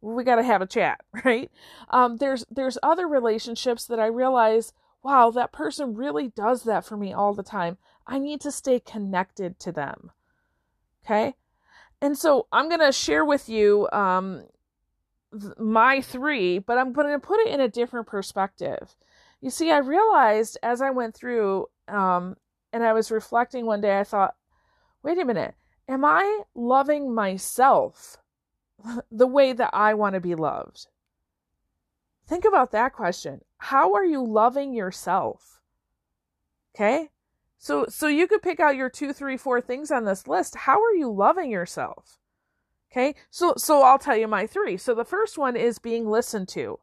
we 0.00 0.24
got 0.24 0.36
to 0.36 0.42
have 0.42 0.62
a 0.62 0.66
chat, 0.66 1.00
right? 1.24 1.50
Um, 1.90 2.16
there's 2.16 2.44
there's 2.50 2.78
other 2.82 3.06
relationships 3.06 3.86
that 3.86 4.00
I 4.00 4.06
realize, 4.06 4.72
wow, 5.02 5.30
that 5.30 5.52
person 5.52 5.94
really 5.94 6.28
does 6.28 6.64
that 6.64 6.84
for 6.84 6.96
me 6.96 7.12
all 7.12 7.34
the 7.34 7.42
time. 7.42 7.76
I 8.06 8.18
need 8.18 8.40
to 8.42 8.50
stay 8.50 8.80
connected 8.80 9.58
to 9.60 9.72
them. 9.72 10.10
Okay, 11.04 11.34
and 12.00 12.16
so 12.16 12.46
I'm 12.52 12.68
gonna 12.68 12.92
share 12.92 13.24
with 13.24 13.48
you 13.48 13.88
um, 13.92 14.44
th- 15.32 15.56
my 15.58 16.00
three, 16.00 16.58
but 16.58 16.78
I'm 16.78 16.92
going 16.92 17.08
to 17.08 17.18
put 17.18 17.40
it 17.40 17.48
in 17.48 17.60
a 17.60 17.68
different 17.68 18.06
perspective. 18.06 18.96
You 19.40 19.50
see, 19.50 19.70
I 19.70 19.78
realized 19.78 20.58
as 20.62 20.82
I 20.82 20.90
went 20.90 21.14
through 21.14 21.66
um, 21.88 22.36
and 22.72 22.84
I 22.84 22.92
was 22.92 23.10
reflecting 23.10 23.66
one 23.66 23.80
day, 23.80 23.98
I 23.98 24.04
thought, 24.04 24.36
wait 25.02 25.18
a 25.18 25.24
minute, 25.24 25.54
am 25.88 26.04
I 26.04 26.42
loving 26.54 27.14
myself 27.14 28.18
the 29.10 29.26
way 29.26 29.52
that 29.52 29.70
I 29.72 29.94
want 29.94 30.14
to 30.14 30.20
be 30.20 30.34
loved? 30.34 30.86
Think 32.26 32.44
about 32.44 32.70
that 32.72 32.92
question. 32.92 33.40
How 33.58 33.94
are 33.94 34.04
you 34.04 34.24
loving 34.24 34.72
yourself? 34.72 35.60
Okay? 36.74 37.10
So 37.62 37.84
so 37.90 38.08
you 38.08 38.26
could 38.26 38.40
pick 38.40 38.58
out 38.58 38.74
your 38.74 38.88
two, 38.88 39.12
three, 39.12 39.36
four 39.36 39.60
things 39.60 39.90
on 39.90 40.06
this 40.06 40.26
list. 40.26 40.56
How 40.56 40.82
are 40.82 40.94
you 40.94 41.12
loving 41.12 41.50
yourself? 41.50 42.18
Okay? 42.90 43.14
So 43.30 43.52
so 43.58 43.82
I'll 43.82 43.98
tell 43.98 44.16
you 44.16 44.26
my 44.26 44.46
three. 44.46 44.78
So 44.78 44.94
the 44.94 45.04
first 45.04 45.36
one 45.36 45.56
is 45.56 45.78
being 45.78 46.08
listened 46.08 46.48
to. 46.48 46.80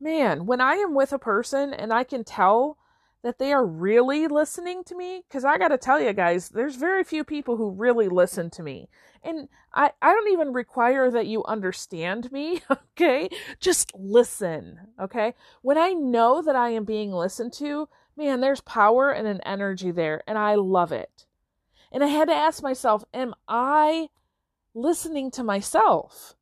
Man, 0.00 0.46
when 0.46 0.60
I 0.60 0.74
am 0.74 0.94
with 0.94 1.12
a 1.12 1.18
person 1.18 1.74
and 1.74 1.92
I 1.92 2.04
can 2.04 2.22
tell 2.22 2.78
that 3.22 3.38
they 3.38 3.52
are 3.52 3.66
really 3.66 4.26
listening 4.26 4.82
to 4.84 4.96
me 4.96 5.22
because 5.26 5.44
i 5.44 5.56
gotta 5.56 5.78
tell 5.78 6.00
you 6.00 6.12
guys 6.12 6.48
there's 6.48 6.76
very 6.76 7.04
few 7.04 7.24
people 7.24 7.56
who 7.56 7.70
really 7.70 8.08
listen 8.08 8.50
to 8.50 8.62
me 8.62 8.88
and 9.22 9.48
i 9.72 9.90
i 10.02 10.12
don't 10.12 10.32
even 10.32 10.52
require 10.52 11.10
that 11.10 11.26
you 11.26 11.44
understand 11.44 12.30
me 12.32 12.60
okay 12.70 13.28
just 13.60 13.92
listen 13.94 14.76
okay 15.00 15.34
when 15.62 15.78
i 15.78 15.92
know 15.92 16.42
that 16.42 16.56
i 16.56 16.70
am 16.70 16.84
being 16.84 17.12
listened 17.12 17.52
to 17.52 17.88
man 18.16 18.40
there's 18.40 18.60
power 18.60 19.10
and 19.10 19.26
an 19.26 19.40
energy 19.42 19.90
there 19.90 20.22
and 20.26 20.38
i 20.38 20.54
love 20.54 20.92
it. 20.92 21.26
And 21.90 22.02
i 22.02 22.08
had 22.08 22.28
to 22.28 22.34
ask 22.34 22.62
myself 22.62 23.04
am 23.12 23.34
i 23.48 24.08
listening 24.74 25.30
to 25.32 25.44
myself? 25.44 26.34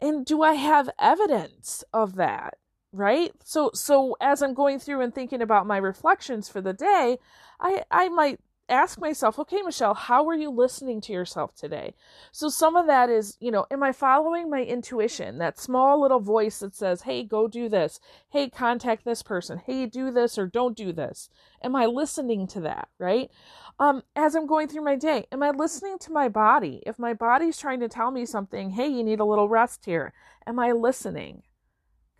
And 0.00 0.24
do 0.24 0.42
i 0.42 0.54
have 0.54 0.90
evidence 0.98 1.84
of 1.92 2.16
that 2.16 2.54
right? 2.92 3.32
So 3.44 3.70
so 3.74 4.16
as 4.20 4.42
i'm 4.42 4.54
going 4.54 4.78
through 4.78 5.00
and 5.00 5.14
thinking 5.14 5.42
about 5.42 5.66
my 5.66 5.76
reflections 5.76 6.48
for 6.48 6.60
the 6.60 6.72
day 6.72 7.18
i 7.60 7.84
i 7.90 8.08
might 8.08 8.40
ask 8.70 9.00
myself 9.00 9.38
okay 9.38 9.62
michelle 9.62 9.94
how 9.94 10.28
are 10.28 10.34
you 10.34 10.50
listening 10.50 11.00
to 11.02 11.12
yourself 11.12 11.54
today? 11.54 11.94
So 12.32 12.48
some 12.48 12.76
of 12.76 12.86
that 12.86 13.10
is 13.10 13.36
you 13.40 13.50
know 13.50 13.66
am 13.70 13.82
i 13.82 13.92
following 13.92 14.48
my 14.48 14.62
intuition? 14.62 15.38
That 15.38 15.58
small 15.58 16.00
little 16.00 16.20
voice 16.20 16.60
that 16.60 16.74
says 16.74 17.02
hey 17.02 17.24
go 17.24 17.48
do 17.48 17.68
this. 17.68 18.00
Hey 18.30 18.48
contact 18.48 19.04
this 19.04 19.22
person. 19.22 19.60
Hey 19.64 19.86
do 19.86 20.10
this 20.10 20.38
or 20.38 20.46
don't 20.46 20.76
do 20.76 20.92
this. 20.92 21.28
Am 21.62 21.76
i 21.76 21.86
listening 21.86 22.46
to 22.48 22.60
that 22.60 22.88
right? 22.98 23.30
Um 23.78 24.02
as 24.16 24.34
i'm 24.34 24.46
going 24.46 24.68
through 24.68 24.84
my 24.84 24.96
day 24.96 25.26
am 25.32 25.42
i 25.42 25.50
listening 25.50 25.98
to 26.00 26.12
my 26.12 26.28
body? 26.28 26.82
If 26.86 26.98
my 26.98 27.14
body's 27.14 27.58
trying 27.58 27.80
to 27.80 27.88
tell 27.88 28.10
me 28.10 28.24
something 28.24 28.70
hey 28.70 28.88
you 28.88 29.02
need 29.02 29.20
a 29.20 29.24
little 29.24 29.48
rest 29.48 29.84
here 29.84 30.12
am 30.46 30.58
i 30.58 30.72
listening? 30.72 31.42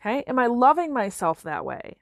Okay. 0.01 0.23
Am 0.27 0.39
I 0.39 0.47
loving 0.47 0.93
myself 0.93 1.43
that 1.43 1.65
way? 1.65 1.97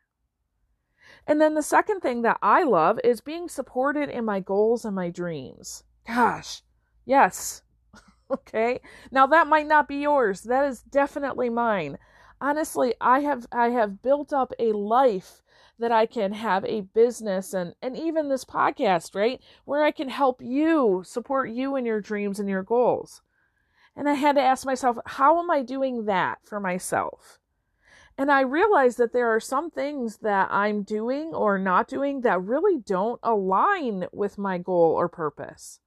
And 1.29 1.43
then 1.43 1.53
the 1.53 1.63
second 1.63 2.01
thing 2.01 2.23
that 2.23 2.39
I 2.41 2.63
love 2.63 2.99
is 3.05 3.21
being 3.21 3.51
supported 3.51 4.09
in 4.09 4.25
my 4.25 4.41
goals 4.41 4.87
and 4.87 4.97
my 4.97 5.11
dreams. 5.11 5.85
Gosh, 6.07 6.63
yes. 7.05 7.61
okay. 8.31 8.81
Now 9.11 9.27
that 9.27 9.47
might 9.47 9.67
not 9.67 9.89
be 9.89 9.97
yours. 9.97 10.41
That 10.45 10.65
is 10.65 10.81
definitely 10.81 11.51
mine. 11.51 11.99
Honestly, 12.41 12.95
I 12.99 13.21
have 13.21 13.47
I 13.53 13.69
have 13.69 14.01
built 14.01 14.33
up 14.33 14.55
a 14.59 14.73
life 14.73 15.43
that 15.79 15.93
I 15.93 16.07
can 16.07 16.33
have 16.33 16.65
a 16.65 16.81
business 16.81 17.53
and 17.53 17.75
and 17.83 17.95
even 17.95 18.31
this 18.31 18.47
podcast, 18.47 19.15
right? 19.15 19.39
Where 19.67 19.85
I 19.85 19.91
can 19.91 20.09
help 20.09 20.41
you, 20.41 21.03
support 21.05 21.51
you 21.51 21.77
in 21.77 21.85
your 21.85 22.01
dreams 22.01 22.41
and 22.41 22.49
your 22.49 22.63
goals. 22.63 23.21
And 23.95 24.09
I 24.09 24.15
had 24.15 24.37
to 24.37 24.43
ask 24.43 24.65
myself, 24.65 24.97
how 25.05 25.41
am 25.41 25.51
I 25.51 25.61
doing 25.61 26.07
that 26.07 26.39
for 26.45 26.59
myself? 26.59 27.39
And 28.19 28.33
I 28.33 28.41
realize 28.41 28.97
that 28.97 29.13
there 29.13 29.33
are 29.33 29.39
some 29.39 29.71
things 29.71 30.19
that 30.19 30.51
I'm 30.51 30.83
doing 30.83 31.29
or 31.33 31.57
not 31.57 31.87
doing 31.87 32.23
that 32.23 32.43
really 32.43 32.77
don't 32.77 33.21
align 33.23 34.07
with 34.13 34.37
my 34.37 34.59
goal 34.59 34.93
or 34.99 35.09
purpose. 35.09 35.79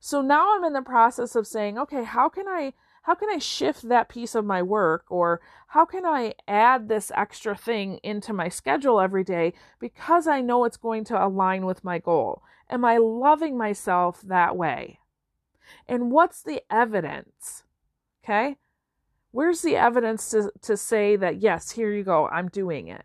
So 0.00 0.22
now 0.22 0.56
I'm 0.56 0.64
in 0.64 0.72
the 0.72 0.80
process 0.80 1.36
of 1.36 1.46
saying, 1.46 1.78
okay, 1.78 2.02
how 2.04 2.30
can 2.30 2.48
I 2.48 2.72
how 3.02 3.14
can 3.14 3.30
I 3.30 3.38
shift 3.38 3.88
that 3.88 4.10
piece 4.10 4.34
of 4.34 4.44
my 4.44 4.62
work 4.62 5.04
or 5.08 5.40
how 5.68 5.84
can 5.86 6.04
I 6.04 6.34
add 6.46 6.88
this 6.88 7.10
extra 7.14 7.56
thing 7.56 7.98
into 8.02 8.32
my 8.32 8.48
schedule 8.48 9.00
every 9.00 9.24
day 9.24 9.54
because 9.78 10.26
I 10.26 10.42
know 10.42 10.64
it's 10.64 10.76
going 10.76 11.04
to 11.04 11.24
align 11.24 11.64
with 11.64 11.82
my 11.82 11.98
goal? 11.98 12.42
Am 12.68 12.84
I 12.84 12.98
loving 12.98 13.56
myself 13.56 14.20
that 14.22 14.54
way? 14.54 15.00
And 15.88 16.10
what's 16.10 16.42
the 16.42 16.62
evidence? 16.70 17.64
Okay? 18.22 18.58
Where's 19.32 19.62
the 19.62 19.76
evidence 19.76 20.30
to, 20.30 20.50
to 20.62 20.76
say 20.76 21.16
that, 21.16 21.40
yes, 21.40 21.70
here 21.70 21.92
you 21.92 22.02
go, 22.02 22.28
I'm 22.28 22.48
doing 22.48 22.88
it? 22.88 23.04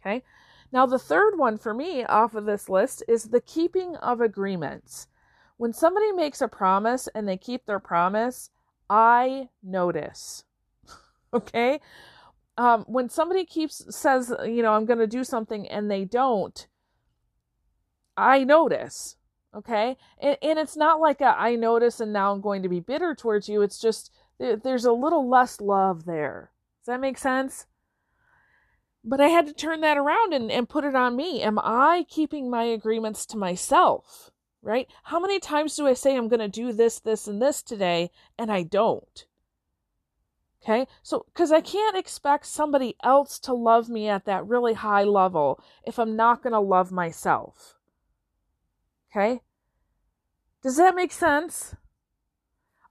Okay. 0.00 0.24
Now, 0.72 0.86
the 0.86 0.98
third 0.98 1.36
one 1.36 1.58
for 1.58 1.74
me 1.74 2.04
off 2.04 2.34
of 2.34 2.46
this 2.46 2.68
list 2.68 3.02
is 3.08 3.24
the 3.24 3.40
keeping 3.40 3.96
of 3.96 4.20
agreements. 4.20 5.08
When 5.56 5.72
somebody 5.72 6.12
makes 6.12 6.40
a 6.40 6.48
promise 6.48 7.08
and 7.14 7.28
they 7.28 7.36
keep 7.36 7.66
their 7.66 7.80
promise, 7.80 8.50
I 8.88 9.48
notice. 9.62 10.44
okay. 11.34 11.80
Um, 12.56 12.84
when 12.86 13.08
somebody 13.08 13.44
keeps 13.44 13.84
says, 13.94 14.32
you 14.44 14.62
know, 14.62 14.72
I'm 14.72 14.86
going 14.86 14.98
to 14.98 15.06
do 15.06 15.24
something 15.24 15.68
and 15.68 15.90
they 15.90 16.04
don't, 16.04 16.66
I 18.16 18.44
notice. 18.44 19.16
Okay. 19.54 19.96
And, 20.20 20.36
and 20.42 20.58
it's 20.58 20.76
not 20.76 21.00
like 21.00 21.20
a, 21.20 21.36
I 21.38 21.56
notice 21.56 22.00
and 22.00 22.12
now 22.12 22.32
I'm 22.32 22.40
going 22.40 22.62
to 22.62 22.68
be 22.68 22.80
bitter 22.80 23.14
towards 23.14 23.48
you. 23.48 23.62
It's 23.62 23.80
just, 23.80 24.12
there's 24.40 24.84
a 24.84 24.92
little 24.92 25.28
less 25.28 25.60
love 25.60 26.04
there. 26.04 26.50
Does 26.80 26.86
that 26.86 27.00
make 27.00 27.18
sense? 27.18 27.66
But 29.04 29.20
I 29.20 29.28
had 29.28 29.46
to 29.46 29.52
turn 29.52 29.80
that 29.82 29.96
around 29.96 30.32
and, 30.32 30.50
and 30.50 30.68
put 30.68 30.84
it 30.84 30.94
on 30.94 31.16
me. 31.16 31.42
Am 31.42 31.58
I 31.58 32.06
keeping 32.08 32.50
my 32.50 32.64
agreements 32.64 33.26
to 33.26 33.36
myself? 33.36 34.30
Right? 34.62 34.88
How 35.04 35.20
many 35.20 35.40
times 35.40 35.76
do 35.76 35.86
I 35.86 35.94
say 35.94 36.16
I'm 36.16 36.28
going 36.28 36.40
to 36.40 36.48
do 36.48 36.72
this, 36.72 37.00
this, 37.00 37.26
and 37.26 37.40
this 37.40 37.62
today, 37.62 38.10
and 38.38 38.52
I 38.52 38.62
don't? 38.62 39.26
Okay? 40.62 40.86
So, 41.02 41.24
because 41.32 41.50
I 41.50 41.62
can't 41.62 41.96
expect 41.96 42.44
somebody 42.44 42.94
else 43.02 43.38
to 43.40 43.54
love 43.54 43.88
me 43.88 44.08
at 44.08 44.26
that 44.26 44.46
really 44.46 44.74
high 44.74 45.04
level 45.04 45.62
if 45.86 45.98
I'm 45.98 46.14
not 46.14 46.42
going 46.42 46.52
to 46.52 46.60
love 46.60 46.92
myself. 46.92 47.76
Okay? 49.10 49.40
Does 50.62 50.76
that 50.76 50.94
make 50.94 51.12
sense? 51.12 51.74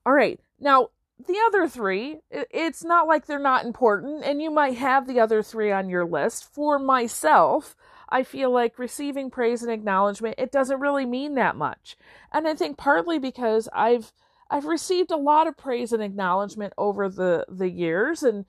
All 0.05 0.13
right. 0.13 0.39
Now, 0.59 0.89
the 1.27 1.37
other 1.47 1.67
three, 1.67 2.19
it's 2.29 2.83
not 2.83 3.07
like 3.07 3.25
they're 3.25 3.39
not 3.39 3.65
important, 3.65 4.23
and 4.23 4.41
you 4.41 4.49
might 4.49 4.77
have 4.77 5.07
the 5.07 5.19
other 5.19 5.43
three 5.43 5.71
on 5.71 5.89
your 5.89 6.05
list. 6.05 6.53
For 6.53 6.79
myself, 6.79 7.75
I 8.09 8.23
feel 8.23 8.51
like 8.51 8.79
receiving 8.79 9.29
praise 9.29 9.61
and 9.61 9.71
acknowledgement, 9.71 10.35
it 10.37 10.51
doesn't 10.51 10.79
really 10.79 11.05
mean 11.05 11.35
that 11.35 11.55
much. 11.55 11.97
And 12.31 12.47
I 12.47 12.55
think 12.55 12.77
partly 12.77 13.19
because 13.19 13.69
I've 13.73 14.11
I've 14.49 14.65
received 14.65 15.11
a 15.11 15.17
lot 15.17 15.45
of 15.45 15.57
praise 15.57 15.93
and 15.93 16.01
acknowledgement 16.01 16.73
over 16.77 17.07
the 17.07 17.45
the 17.47 17.69
years 17.69 18.23
and 18.23 18.45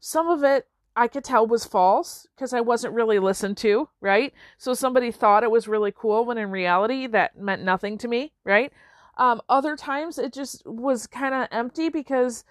some 0.00 0.28
of 0.28 0.42
it 0.42 0.66
I 0.96 1.08
could 1.08 1.24
tell 1.24 1.46
was 1.46 1.64
false 1.64 2.26
because 2.34 2.52
I 2.52 2.60
wasn't 2.60 2.94
really 2.94 3.18
listened 3.18 3.56
to, 3.58 3.88
right? 4.00 4.32
So 4.58 4.74
somebody 4.74 5.10
thought 5.10 5.42
it 5.42 5.50
was 5.50 5.66
really 5.66 5.92
cool 5.92 6.24
when 6.24 6.38
in 6.38 6.50
reality 6.50 7.06
that 7.08 7.36
meant 7.36 7.62
nothing 7.62 7.98
to 7.98 8.08
me, 8.08 8.32
right? 8.44 8.72
Um, 9.16 9.40
other 9.48 9.76
times 9.76 10.18
it 10.18 10.32
just 10.32 10.66
was 10.66 11.06
kind 11.06 11.34
of 11.34 11.48
empty 11.52 11.88
because 11.88 12.44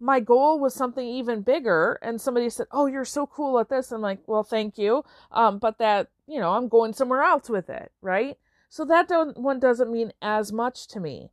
my 0.00 0.20
goal 0.20 0.58
was 0.60 0.74
something 0.74 1.06
even 1.06 1.42
bigger 1.42 1.98
and 2.02 2.20
somebody 2.20 2.48
said 2.50 2.66
oh 2.70 2.86
you're 2.86 3.04
so 3.04 3.26
cool 3.26 3.58
at 3.58 3.68
this. 3.68 3.92
I'm 3.92 4.00
like 4.00 4.20
well 4.26 4.44
thank 4.44 4.78
you. 4.78 5.04
Um, 5.32 5.58
but 5.58 5.78
that 5.78 6.08
you 6.26 6.38
know 6.40 6.52
i'm 6.52 6.68
going 6.68 6.92
somewhere 6.92 7.22
else 7.22 7.48
with 7.48 7.68
it 7.70 7.92
right? 8.02 8.38
So 8.68 8.84
that 8.84 9.08
one 9.36 9.58
doesn't 9.60 9.90
mean 9.90 10.12
as 10.20 10.52
much 10.52 10.86
to 10.88 11.00
me. 11.00 11.30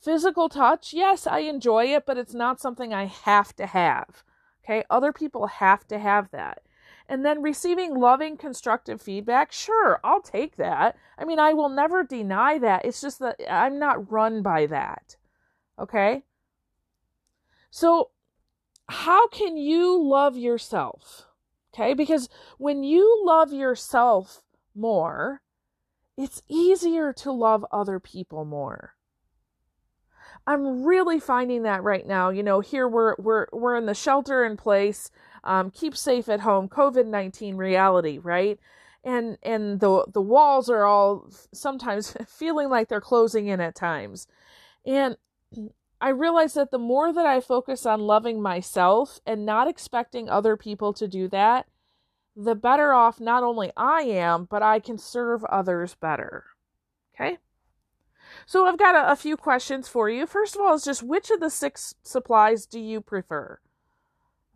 Physical 0.00 0.48
touch 0.48 0.92
yes 0.92 1.26
i 1.26 1.40
enjoy 1.40 1.86
it 1.86 2.04
but 2.06 2.18
it's 2.18 2.34
not 2.34 2.60
something 2.60 2.92
i 2.94 3.06
have 3.06 3.54
to 3.56 3.66
have 3.66 4.22
okay? 4.66 4.84
Other 4.90 5.12
people 5.12 5.46
have 5.46 5.86
to 5.88 5.98
have 5.98 6.30
that 6.30 6.62
and 7.08 7.24
then 7.24 7.42
receiving 7.42 7.94
loving, 7.94 8.36
constructive 8.36 9.00
feedback, 9.00 9.52
sure, 9.52 10.00
I'll 10.02 10.20
take 10.20 10.56
that. 10.56 10.96
I 11.18 11.24
mean, 11.24 11.38
I 11.38 11.52
will 11.52 11.68
never 11.68 12.02
deny 12.02 12.58
that. 12.58 12.84
It's 12.84 13.00
just 13.00 13.18
that 13.20 13.36
I'm 13.48 13.78
not 13.78 14.10
run 14.10 14.42
by 14.42 14.66
that. 14.66 15.16
Okay? 15.78 16.24
So, 17.70 18.10
how 18.88 19.28
can 19.28 19.56
you 19.56 20.02
love 20.02 20.36
yourself? 20.36 21.26
Okay? 21.74 21.94
Because 21.94 22.28
when 22.58 22.82
you 22.82 23.22
love 23.24 23.52
yourself 23.52 24.42
more, 24.74 25.42
it's 26.16 26.42
easier 26.48 27.12
to 27.12 27.30
love 27.30 27.64
other 27.70 28.00
people 28.00 28.44
more. 28.44 28.94
I'm 30.46 30.84
really 30.84 31.18
finding 31.18 31.64
that 31.64 31.82
right 31.82 32.06
now. 32.06 32.30
You 32.30 32.42
know, 32.42 32.60
here 32.60 32.88
we're 32.88 33.16
we're 33.18 33.46
we're 33.52 33.76
in 33.76 33.86
the 33.86 33.94
shelter 33.94 34.44
in 34.44 34.56
place, 34.56 35.10
um, 35.46 35.70
keep 35.70 35.96
safe 35.96 36.28
at 36.28 36.40
home, 36.40 36.68
COVID 36.68 37.06
nineteen 37.06 37.56
reality, 37.56 38.18
right? 38.18 38.58
And 39.04 39.38
and 39.42 39.80
the 39.80 40.04
the 40.12 40.20
walls 40.20 40.68
are 40.68 40.84
all 40.84 41.30
sometimes 41.52 42.16
feeling 42.26 42.68
like 42.68 42.88
they're 42.88 43.00
closing 43.00 43.46
in 43.46 43.60
at 43.60 43.74
times, 43.74 44.26
and 44.84 45.16
I 46.00 46.10
realize 46.10 46.54
that 46.54 46.70
the 46.70 46.78
more 46.78 47.12
that 47.12 47.26
I 47.26 47.40
focus 47.40 47.86
on 47.86 48.00
loving 48.00 48.42
myself 48.42 49.20
and 49.26 49.46
not 49.46 49.68
expecting 49.68 50.28
other 50.28 50.56
people 50.56 50.92
to 50.92 51.08
do 51.08 51.28
that, 51.28 51.66
the 52.36 52.54
better 52.54 52.92
off 52.92 53.18
not 53.18 53.42
only 53.42 53.72
I 53.76 54.02
am, 54.02 54.44
but 54.44 54.62
I 54.62 54.78
can 54.78 54.98
serve 54.98 55.44
others 55.46 55.94
better. 55.94 56.44
Okay? 57.14 57.38
So 58.44 58.66
I've 58.66 58.78
got 58.78 58.94
a, 58.94 59.12
a, 59.12 59.16
few 59.16 59.36
questions 59.36 59.88
for 59.88 60.10
you. 60.10 60.26
First 60.26 60.54
of 60.54 60.60
all, 60.60 60.74
is 60.74 60.84
just 60.84 61.02
which 61.02 61.30
of 61.30 61.40
the 61.40 61.48
six 61.48 61.94
supplies 62.02 62.66
do 62.66 62.78
you 62.78 63.00
prefer? 63.00 63.60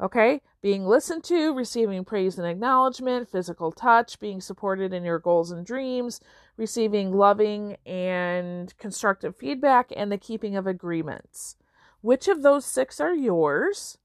Okay, 0.00 0.40
being 0.62 0.86
listened 0.86 1.24
to, 1.24 1.52
receiving 1.54 2.06
praise 2.06 2.38
and 2.38 2.46
acknowledgement, 2.46 3.28
physical 3.28 3.70
touch, 3.70 4.18
being 4.18 4.40
supported 4.40 4.94
in 4.94 5.04
your 5.04 5.18
goals 5.18 5.50
and 5.50 5.66
dreams, 5.66 6.20
receiving 6.56 7.12
loving 7.12 7.76
and 7.84 8.76
constructive 8.78 9.36
feedback, 9.36 9.92
and 9.94 10.10
the 10.10 10.16
keeping 10.16 10.56
of 10.56 10.66
agreements. 10.66 11.56
Which 12.00 12.28
of 12.28 12.42
those 12.42 12.64
six 12.64 12.98
are 12.98 13.14
yours? 13.14 13.98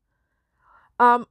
um 0.99 1.27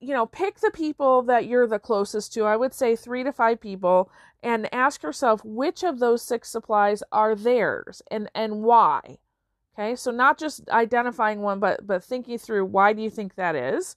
you 0.00 0.12
know 0.14 0.26
pick 0.26 0.60
the 0.60 0.70
people 0.70 1.22
that 1.22 1.46
you're 1.46 1.66
the 1.66 1.78
closest 1.78 2.32
to 2.32 2.44
i 2.44 2.56
would 2.56 2.74
say 2.74 2.94
3 2.94 3.24
to 3.24 3.32
5 3.32 3.60
people 3.60 4.10
and 4.42 4.72
ask 4.72 5.02
yourself 5.02 5.44
which 5.44 5.82
of 5.82 5.98
those 5.98 6.22
six 6.22 6.50
supplies 6.50 7.02
are 7.10 7.34
theirs 7.34 8.02
and 8.10 8.30
and 8.34 8.62
why 8.62 9.18
okay 9.78 9.94
so 9.94 10.10
not 10.10 10.38
just 10.38 10.68
identifying 10.70 11.40
one 11.40 11.60
but 11.60 11.86
but 11.86 12.02
thinking 12.02 12.38
through 12.38 12.64
why 12.64 12.92
do 12.92 13.02
you 13.02 13.10
think 13.10 13.34
that 13.34 13.54
is? 13.54 13.96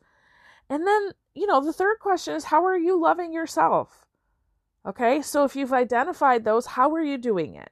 And 0.70 0.86
then 0.86 1.12
you 1.34 1.48
know 1.48 1.64
the 1.64 1.74
third 1.74 2.00
question 2.00 2.36
is 2.36 2.46
how 2.46 2.64
are 2.66 2.78
you 2.78 3.00
loving 3.00 3.34
yourself? 3.34 4.06
Okay 4.86 5.22
so 5.22 5.44
if 5.44 5.56
you've 5.56 5.74
identified 5.74 6.44
those 6.44 6.66
how 6.68 6.92
are 6.94 7.04
you 7.04 7.18
doing 7.18 7.56
it? 7.56 7.72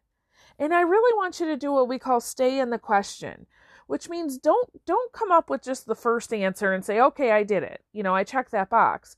And 0.57 0.73
i 0.73 0.81
really 0.81 1.15
want 1.15 1.39
you 1.39 1.45
to 1.47 1.57
do 1.57 1.71
what 1.71 1.87
we 1.87 1.99
call 1.99 2.19
stay 2.19 2.59
in 2.59 2.69
the 2.69 2.79
question 2.79 3.45
which 3.87 4.09
means 4.09 4.37
don't 4.37 4.85
don't 4.85 5.11
come 5.13 5.31
up 5.31 5.49
with 5.49 5.63
just 5.63 5.85
the 5.85 5.95
first 5.95 6.33
answer 6.33 6.73
and 6.73 6.83
say 6.83 6.99
okay 6.99 7.31
i 7.31 7.43
did 7.43 7.63
it. 7.63 7.81
You 7.93 8.03
know 8.03 8.15
i 8.15 8.23
checked 8.23 8.51
that 8.51 8.69
box. 8.69 9.17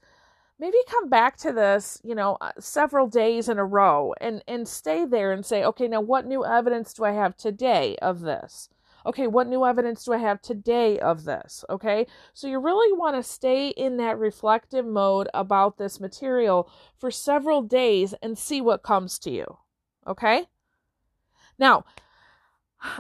Maybe 0.60 0.78
come 0.88 1.10
back 1.10 1.38
to 1.38 1.52
this 1.52 2.00
you 2.04 2.14
know 2.14 2.38
uh, 2.42 2.52
several 2.60 3.08
days 3.08 3.50
in 3.50 3.58
a 3.58 3.66
row 3.66 4.14
and 4.20 4.44
and 4.48 4.68
stay 4.68 5.06
there 5.06 5.32
and 5.32 5.46
say 5.46 5.64
okay 5.64 5.88
now 5.88 6.02
what 6.02 6.28
new 6.28 6.46
evidence 6.46 6.94
do 6.94 7.04
i 7.06 7.12
have 7.12 7.36
today 7.36 7.96
of 8.02 8.22
this 8.22 8.70
okay 9.06 9.28
what 9.28 9.48
new 9.48 9.66
evidence 9.66 10.04
do 10.04 10.14
i 10.14 10.18
have 10.18 10.42
today 10.42 11.00
of 11.00 11.24
this 11.24 11.64
okay 11.70 12.06
so 12.34 12.48
you 12.48 12.60
really 12.60 12.98
want 12.98 13.16
to 13.16 13.24
stay 13.24 13.70
in 13.70 13.98
that 13.98 14.18
reflective 14.18 14.86
mode 14.86 15.28
about 15.34 15.78
this 15.78 16.00
material 16.00 16.70
for 16.98 17.12
several 17.12 17.62
days 17.62 18.14
and 18.22 18.38
see 18.38 18.62
what 18.62 18.84
comes 18.84 19.18
to 19.20 19.32
you 19.32 19.58
okay 20.08 20.46
now 21.58 21.84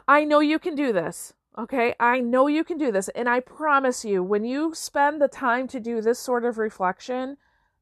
i 0.08 0.24
know 0.24 0.39
you 0.39 0.60
can 0.60 0.75
do 0.75 0.91
this 0.93 1.34
Okay, 1.58 1.96
I 2.00 2.22
know 2.22 2.48
you 2.48 2.63
can 2.63 2.77
do 2.77 2.93
this. 2.93 3.10
And 3.10 3.27
I 3.27 3.41
promise 3.41 4.05
you, 4.05 4.24
when 4.24 4.46
you 4.46 4.74
spend 4.74 5.22
the 5.22 5.27
time 5.27 5.67
to 5.67 5.81
do 5.81 6.00
this 6.01 6.17
sort 6.17 6.46
of 6.46 6.58
reflection, 6.58 7.36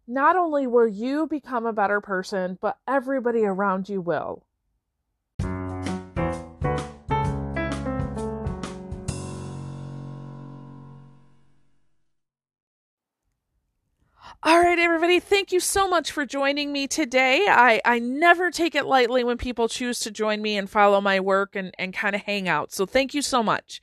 not 0.07 0.35
only 0.35 0.65
will 0.65 0.87
you 0.87 1.27
become 1.27 1.67
a 1.67 1.73
better 1.73 2.01
person, 2.01 2.57
but 2.59 2.79
everybody 2.87 3.45
around 3.45 3.87
you 3.87 4.01
will. 4.01 4.43
All 14.41 14.61
right, 14.61 14.79
everybody, 14.79 15.19
thank 15.19 15.51
you 15.51 15.59
so 15.59 15.89
much 15.89 16.13
for 16.13 16.25
joining 16.25 16.71
me 16.71 16.87
today. 16.87 17.47
I, 17.49 17.81
I 17.83 17.99
never 17.99 18.51
take 18.51 18.73
it 18.73 18.85
lightly 18.85 19.21
when 19.21 19.37
people 19.37 19.67
choose 19.67 19.99
to 20.01 20.11
join 20.11 20.41
me 20.41 20.55
and 20.55 20.69
follow 20.69 21.01
my 21.01 21.19
work 21.19 21.57
and, 21.57 21.73
and 21.77 21.93
kind 21.93 22.15
of 22.15 22.21
hang 22.21 22.47
out. 22.47 22.71
So 22.71 22.85
thank 22.85 23.13
you 23.13 23.21
so 23.21 23.43
much. 23.43 23.81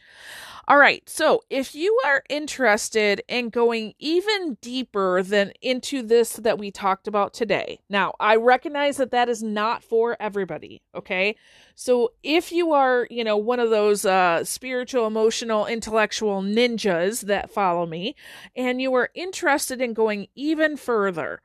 All 0.68 0.78
right. 0.78 1.08
So 1.08 1.42
if 1.48 1.76
you 1.76 1.96
are 2.04 2.24
interested 2.28 3.22
in 3.28 3.50
going 3.50 3.94
even 4.00 4.58
deeper 4.60 5.22
than 5.22 5.52
into 5.62 6.02
this 6.02 6.32
that 6.32 6.58
we 6.58 6.72
talked 6.72 7.06
about 7.06 7.32
today, 7.32 7.78
now 7.88 8.14
I 8.18 8.34
recognize 8.34 8.96
that 8.96 9.12
that 9.12 9.28
is 9.28 9.44
not 9.44 9.84
for 9.84 10.16
everybody. 10.18 10.82
Okay. 10.92 11.36
So 11.76 12.14
if 12.24 12.50
you 12.50 12.72
are, 12.72 13.06
you 13.10 13.22
know, 13.22 13.36
one 13.36 13.60
of 13.60 13.70
those 13.70 14.04
uh, 14.04 14.42
spiritual, 14.42 15.06
emotional, 15.06 15.66
intellectual 15.66 16.42
ninjas 16.42 17.20
that 17.26 17.50
follow 17.50 17.86
me 17.86 18.16
and 18.56 18.82
you 18.82 18.92
are 18.94 19.10
interested 19.14 19.80
in 19.80 19.92
going 19.92 20.26
even 20.34 20.76
further, 20.76 21.42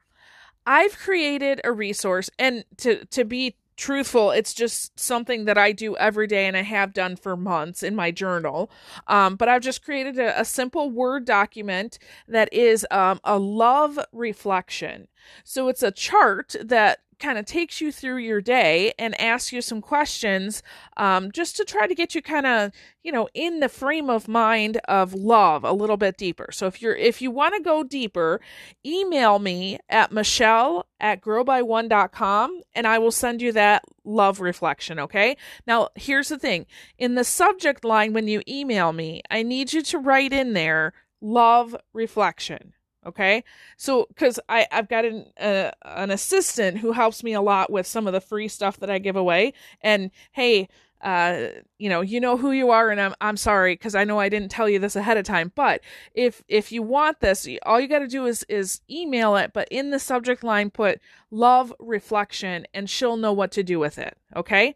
I've 0.65 0.97
created 0.97 1.61
a 1.63 1.71
resource 1.71 2.29
and 2.39 2.65
to 2.77 3.05
to 3.05 3.23
be 3.23 3.55
truthful 3.81 4.29
it's 4.29 4.53
just 4.53 4.99
something 4.99 5.45
that 5.45 5.57
i 5.57 5.71
do 5.71 5.97
every 5.97 6.27
day 6.27 6.45
and 6.45 6.55
i 6.55 6.61
have 6.61 6.93
done 6.93 7.15
for 7.15 7.35
months 7.35 7.81
in 7.81 7.95
my 7.95 8.11
journal. 8.11 8.69
Um, 9.07 9.35
but 9.35 9.49
i've 9.49 9.63
just 9.63 9.83
created 9.83 10.19
a, 10.19 10.39
a 10.39 10.45
simple 10.45 10.91
word 10.91 11.25
document 11.25 11.97
that 12.27 12.53
is 12.53 12.85
um, 12.91 13.19
a 13.23 13.39
love 13.39 13.97
reflection. 14.11 15.07
So 15.43 15.67
it's 15.67 15.81
a 15.81 15.91
chart 15.91 16.55
that 16.63 16.99
kind 17.21 17.37
of 17.37 17.45
takes 17.45 17.79
you 17.79 17.91
through 17.91 18.17
your 18.17 18.41
day 18.41 18.93
and 18.99 19.19
asks 19.21 19.53
you 19.53 19.61
some 19.61 19.81
questions 19.81 20.61
um, 20.97 21.31
just 21.31 21.55
to 21.55 21.63
try 21.63 21.87
to 21.87 21.95
get 21.95 22.13
you 22.15 22.21
kind 22.21 22.45
of 22.45 22.71
you 23.03 23.11
know 23.11 23.29
in 23.33 23.59
the 23.59 23.69
frame 23.69 24.09
of 24.09 24.27
mind 24.27 24.77
of 24.89 25.13
love 25.13 25.63
a 25.63 25.71
little 25.71 25.97
bit 25.97 26.17
deeper. 26.17 26.49
So 26.51 26.67
if 26.67 26.81
you're 26.81 26.95
if 26.95 27.21
you 27.21 27.31
want 27.31 27.55
to 27.55 27.61
go 27.61 27.83
deeper 27.83 28.41
email 28.85 29.39
me 29.39 29.77
at 29.89 30.11
michelle 30.11 30.87
at 30.99 31.21
growby1.com 31.21 32.61
and 32.73 32.87
i 32.87 32.97
will 32.97 33.11
send 33.11 33.41
you 33.41 33.51
that 33.53 33.83
love 34.03 34.41
reflection 34.41 34.99
okay? 34.99 35.37
Now 35.67 35.89
here's 35.95 36.29
the 36.29 36.39
thing. 36.39 36.65
In 36.97 37.15
the 37.15 37.23
subject 37.23 37.85
line 37.85 38.13
when 38.13 38.27
you 38.27 38.41
email 38.47 38.91
me 38.91 39.21
i 39.29 39.43
need 39.43 39.71
you 39.71 39.81
to 39.83 39.97
write 39.99 40.33
in 40.33 40.53
there 40.53 40.93
love 41.21 41.75
reflection 41.93 42.73
Okay. 43.05 43.43
So, 43.77 44.07
cause 44.15 44.39
I, 44.47 44.67
I've 44.71 44.87
got 44.87 45.05
an, 45.05 45.25
an 45.37 46.11
assistant 46.11 46.77
who 46.77 46.91
helps 46.91 47.23
me 47.23 47.33
a 47.33 47.41
lot 47.41 47.71
with 47.71 47.87
some 47.87 48.05
of 48.05 48.13
the 48.13 48.21
free 48.21 48.47
stuff 48.47 48.77
that 48.79 48.91
I 48.91 48.99
give 48.99 49.15
away. 49.15 49.53
And 49.81 50.11
hey, 50.31 50.69
uh, 51.03 51.47
you 51.79 51.89
know, 51.89 52.01
you 52.01 52.19
know 52.19 52.37
who 52.37 52.51
you 52.51 52.69
are, 52.69 52.89
and 52.89 53.01
I'm 53.01 53.15
I'm 53.21 53.37
sorry 53.37 53.73
because 53.73 53.95
I 53.95 54.03
know 54.03 54.19
I 54.19 54.29
didn't 54.29 54.49
tell 54.49 54.69
you 54.69 54.77
this 54.79 54.95
ahead 54.95 55.17
of 55.17 55.25
time. 55.25 55.51
But 55.55 55.81
if 56.13 56.43
if 56.47 56.71
you 56.71 56.83
want 56.83 57.19
this, 57.21 57.47
all 57.65 57.79
you 57.79 57.87
got 57.87 57.99
to 57.99 58.07
do 58.07 58.25
is 58.25 58.45
is 58.47 58.81
email 58.89 59.35
it, 59.35 59.51
but 59.53 59.67
in 59.71 59.89
the 59.89 59.99
subject 59.99 60.43
line 60.43 60.69
put 60.69 60.99
love 61.31 61.73
reflection, 61.79 62.67
and 62.73 62.89
she'll 62.89 63.17
know 63.17 63.33
what 63.33 63.51
to 63.53 63.63
do 63.63 63.79
with 63.79 63.97
it. 63.97 64.15
Okay. 64.35 64.75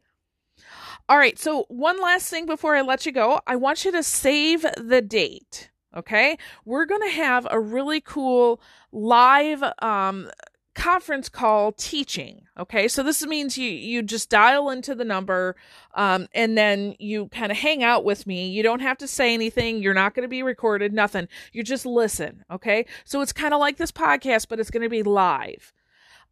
All 1.07 1.17
right. 1.17 1.38
So 1.38 1.65
one 1.67 2.01
last 2.01 2.29
thing 2.29 2.47
before 2.47 2.75
I 2.75 2.81
let 2.81 3.05
you 3.05 3.11
go, 3.11 3.39
I 3.45 3.55
want 3.55 3.85
you 3.85 3.91
to 3.91 4.01
save 4.01 4.65
the 4.77 5.01
date. 5.01 5.69
Okay. 5.95 6.38
We're 6.65 6.86
going 6.86 7.01
to 7.01 7.15
have 7.15 7.47
a 7.49 7.60
really 7.60 8.01
cool 8.01 8.62
live 8.91 9.63
um, 9.79 10.29
conference 10.73 11.29
call 11.29 11.71
teaching. 11.71 12.41
Okay. 12.60 12.88
So 12.88 13.01
this 13.01 13.25
means 13.25 13.58
you, 13.58 13.69
you 13.69 14.03
just 14.03 14.29
dial 14.29 14.69
into 14.69 14.93
the 14.93 15.05
number 15.05 15.55
um, 15.93 16.27
and 16.34 16.58
then 16.58 16.95
you 16.99 17.27
kind 17.29 17.51
of 17.51 17.58
hang 17.58 17.84
out 17.84 18.03
with 18.03 18.27
me. 18.27 18.49
You 18.49 18.62
don't 18.62 18.81
have 18.81 18.97
to 18.99 19.08
say 19.08 19.34
anything. 19.34 19.81
You're 19.81 19.93
not 19.93 20.13
going 20.13 20.23
to 20.25 20.29
be 20.29 20.43
recorded, 20.43 20.93
nothing. 20.93 21.27
You 21.53 21.63
just 21.63 21.86
listen. 21.86 22.43
Okay. 22.51 22.86
So 23.05 23.21
it's 23.21 23.34
kind 23.34 23.53
of 23.53 23.60
like 23.60 23.77
this 23.77 23.91
podcast, 23.91 24.47
but 24.49 24.60
it's 24.60 24.71
going 24.71 24.84
to 24.84 24.89
be 24.89 25.03
live 25.03 25.71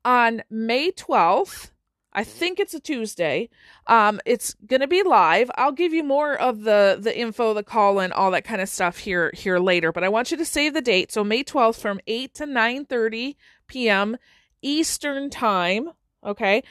on 0.05 0.43
May 0.49 0.91
12th 0.91 1.69
I 2.13 2.23
think 2.23 2.59
it's 2.59 2.73
a 2.73 2.79
Tuesday. 2.79 3.49
Um, 3.87 4.21
it's 4.25 4.55
gonna 4.65 4.87
be 4.87 5.03
live. 5.03 5.49
I'll 5.55 5.71
give 5.71 5.93
you 5.93 6.03
more 6.03 6.35
of 6.35 6.61
the 6.61 6.97
the 6.99 7.17
info, 7.17 7.53
the 7.53 7.63
call 7.63 7.99
and 7.99 8.13
all 8.13 8.31
that 8.31 8.45
kind 8.45 8.61
of 8.61 8.69
stuff 8.69 8.99
here 8.99 9.31
here 9.33 9.59
later. 9.59 9.91
But 9.91 10.03
I 10.03 10.09
want 10.09 10.31
you 10.31 10.37
to 10.37 10.45
save 10.45 10.73
the 10.73 10.81
date. 10.81 11.11
So 11.11 11.23
May 11.23 11.43
twelfth 11.43 11.81
from 11.81 11.99
eight 12.07 12.33
to 12.35 12.45
nine 12.45 12.85
thirty 12.85 13.37
p.m. 13.67 14.17
Eastern 14.61 15.29
time. 15.29 15.89
Okay. 16.23 16.63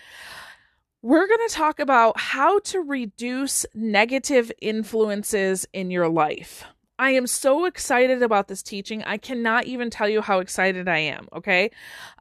We're 1.05 1.27
going 1.27 1.49
to 1.49 1.55
talk 1.55 1.81
about 1.81 2.21
how 2.21 2.61
to 2.61 2.79
reduce 2.79 3.67
negative 3.75 4.53
influences 4.63 5.67
in 5.73 5.91
your 5.91 6.09
life. 6.09 6.65
I 6.97 7.11
am 7.11 7.27
so 7.27 7.65
excited 7.65 8.23
about 8.23 8.47
this 8.47 8.63
teaching. 8.63 9.03
I 9.03 9.17
cannot 9.17 9.65
even 9.65 9.91
tell 9.91 10.09
you 10.09 10.21
how 10.21 10.39
excited 10.39 10.89
I 10.89 10.99
am. 10.99 11.27
Okay. 11.33 11.73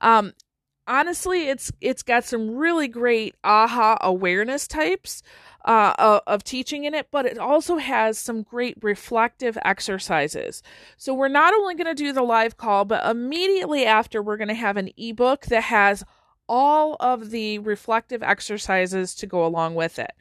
Um, 0.01 0.34
honestly, 0.91 1.47
it's 1.47 1.71
it's 1.80 2.04
got 2.04 2.25
some 2.25 2.58
really 2.58 2.88
great 2.88 3.36
aha 3.43 3.97
awareness 4.01 4.67
types 4.67 5.23
uh, 5.63 6.19
of 6.27 6.43
teaching 6.43 6.84
in 6.84 6.93
it, 6.93 7.08
but 7.12 7.25
it 7.25 7.38
also 7.38 7.77
has 7.77 8.17
some 8.17 8.43
great 8.43 8.77
reflective 8.82 9.58
exercises. 9.63 10.62
So 10.97 11.13
we're 11.13 11.30
not 11.30 11.54
only 11.54 11.75
going 11.75 11.95
to 11.95 12.04
do 12.04 12.12
the 12.12 12.23
live 12.23 12.58
call, 12.58 12.84
but 12.86 13.06
immediately 13.10 13.86
after, 13.86 14.21
we're 14.21 14.38
going 14.38 14.49
to 14.49 14.54
have 14.54 14.77
an 14.77 14.89
ebook 14.97 15.45
that 15.45 15.63
has 15.63 16.04
all 16.51 16.97
of 16.99 17.29
the 17.29 17.59
reflective 17.59 18.21
exercises 18.21 19.15
to 19.15 19.25
go 19.25 19.45
along 19.45 19.73
with 19.73 19.97
it. 19.97 20.11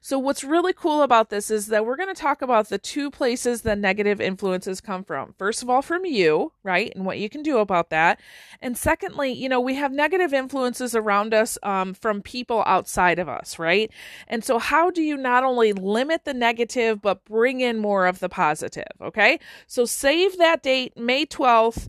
So, 0.00 0.20
what's 0.20 0.44
really 0.44 0.72
cool 0.72 1.02
about 1.02 1.30
this 1.30 1.50
is 1.50 1.66
that 1.66 1.84
we're 1.84 1.96
going 1.96 2.14
to 2.14 2.20
talk 2.20 2.42
about 2.42 2.68
the 2.68 2.78
two 2.78 3.10
places 3.10 3.62
the 3.62 3.74
negative 3.74 4.20
influences 4.20 4.80
come 4.80 5.02
from. 5.02 5.34
First 5.36 5.64
of 5.64 5.68
all, 5.68 5.82
from 5.82 6.04
you, 6.04 6.52
right? 6.62 6.92
And 6.94 7.04
what 7.04 7.18
you 7.18 7.28
can 7.28 7.42
do 7.42 7.58
about 7.58 7.90
that. 7.90 8.20
And 8.62 8.78
secondly, 8.78 9.32
you 9.32 9.48
know, 9.48 9.60
we 9.60 9.74
have 9.74 9.90
negative 9.90 10.32
influences 10.32 10.94
around 10.94 11.34
us 11.34 11.58
um, 11.64 11.92
from 11.94 12.22
people 12.22 12.62
outside 12.66 13.18
of 13.18 13.28
us, 13.28 13.58
right? 13.58 13.90
And 14.28 14.44
so, 14.44 14.60
how 14.60 14.92
do 14.92 15.02
you 15.02 15.16
not 15.16 15.42
only 15.42 15.72
limit 15.72 16.24
the 16.24 16.34
negative, 16.34 17.02
but 17.02 17.24
bring 17.24 17.62
in 17.62 17.78
more 17.78 18.06
of 18.06 18.20
the 18.20 18.28
positive? 18.28 18.84
Okay. 19.02 19.40
So, 19.66 19.84
save 19.86 20.38
that 20.38 20.62
date, 20.62 20.96
May 20.96 21.26
12th. 21.26 21.88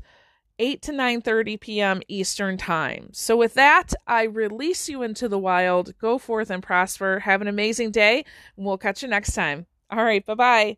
8 0.61 0.81
to 0.83 0.91
9:30 0.91 1.59
p.m. 1.59 2.01
Eastern 2.07 2.55
Time. 2.55 3.09
So 3.13 3.35
with 3.35 3.55
that, 3.55 3.95
I 4.05 4.23
release 4.23 4.87
you 4.87 5.01
into 5.01 5.27
the 5.27 5.39
wild. 5.39 5.97
Go 5.97 6.19
forth 6.19 6.51
and 6.51 6.61
prosper. 6.61 7.21
Have 7.21 7.41
an 7.41 7.47
amazing 7.47 7.89
day, 7.89 8.23
and 8.55 8.65
we'll 8.65 8.77
catch 8.77 9.01
you 9.01 9.09
next 9.09 9.33
time. 9.33 9.65
All 9.89 10.03
right, 10.03 10.23
bye-bye. 10.23 10.77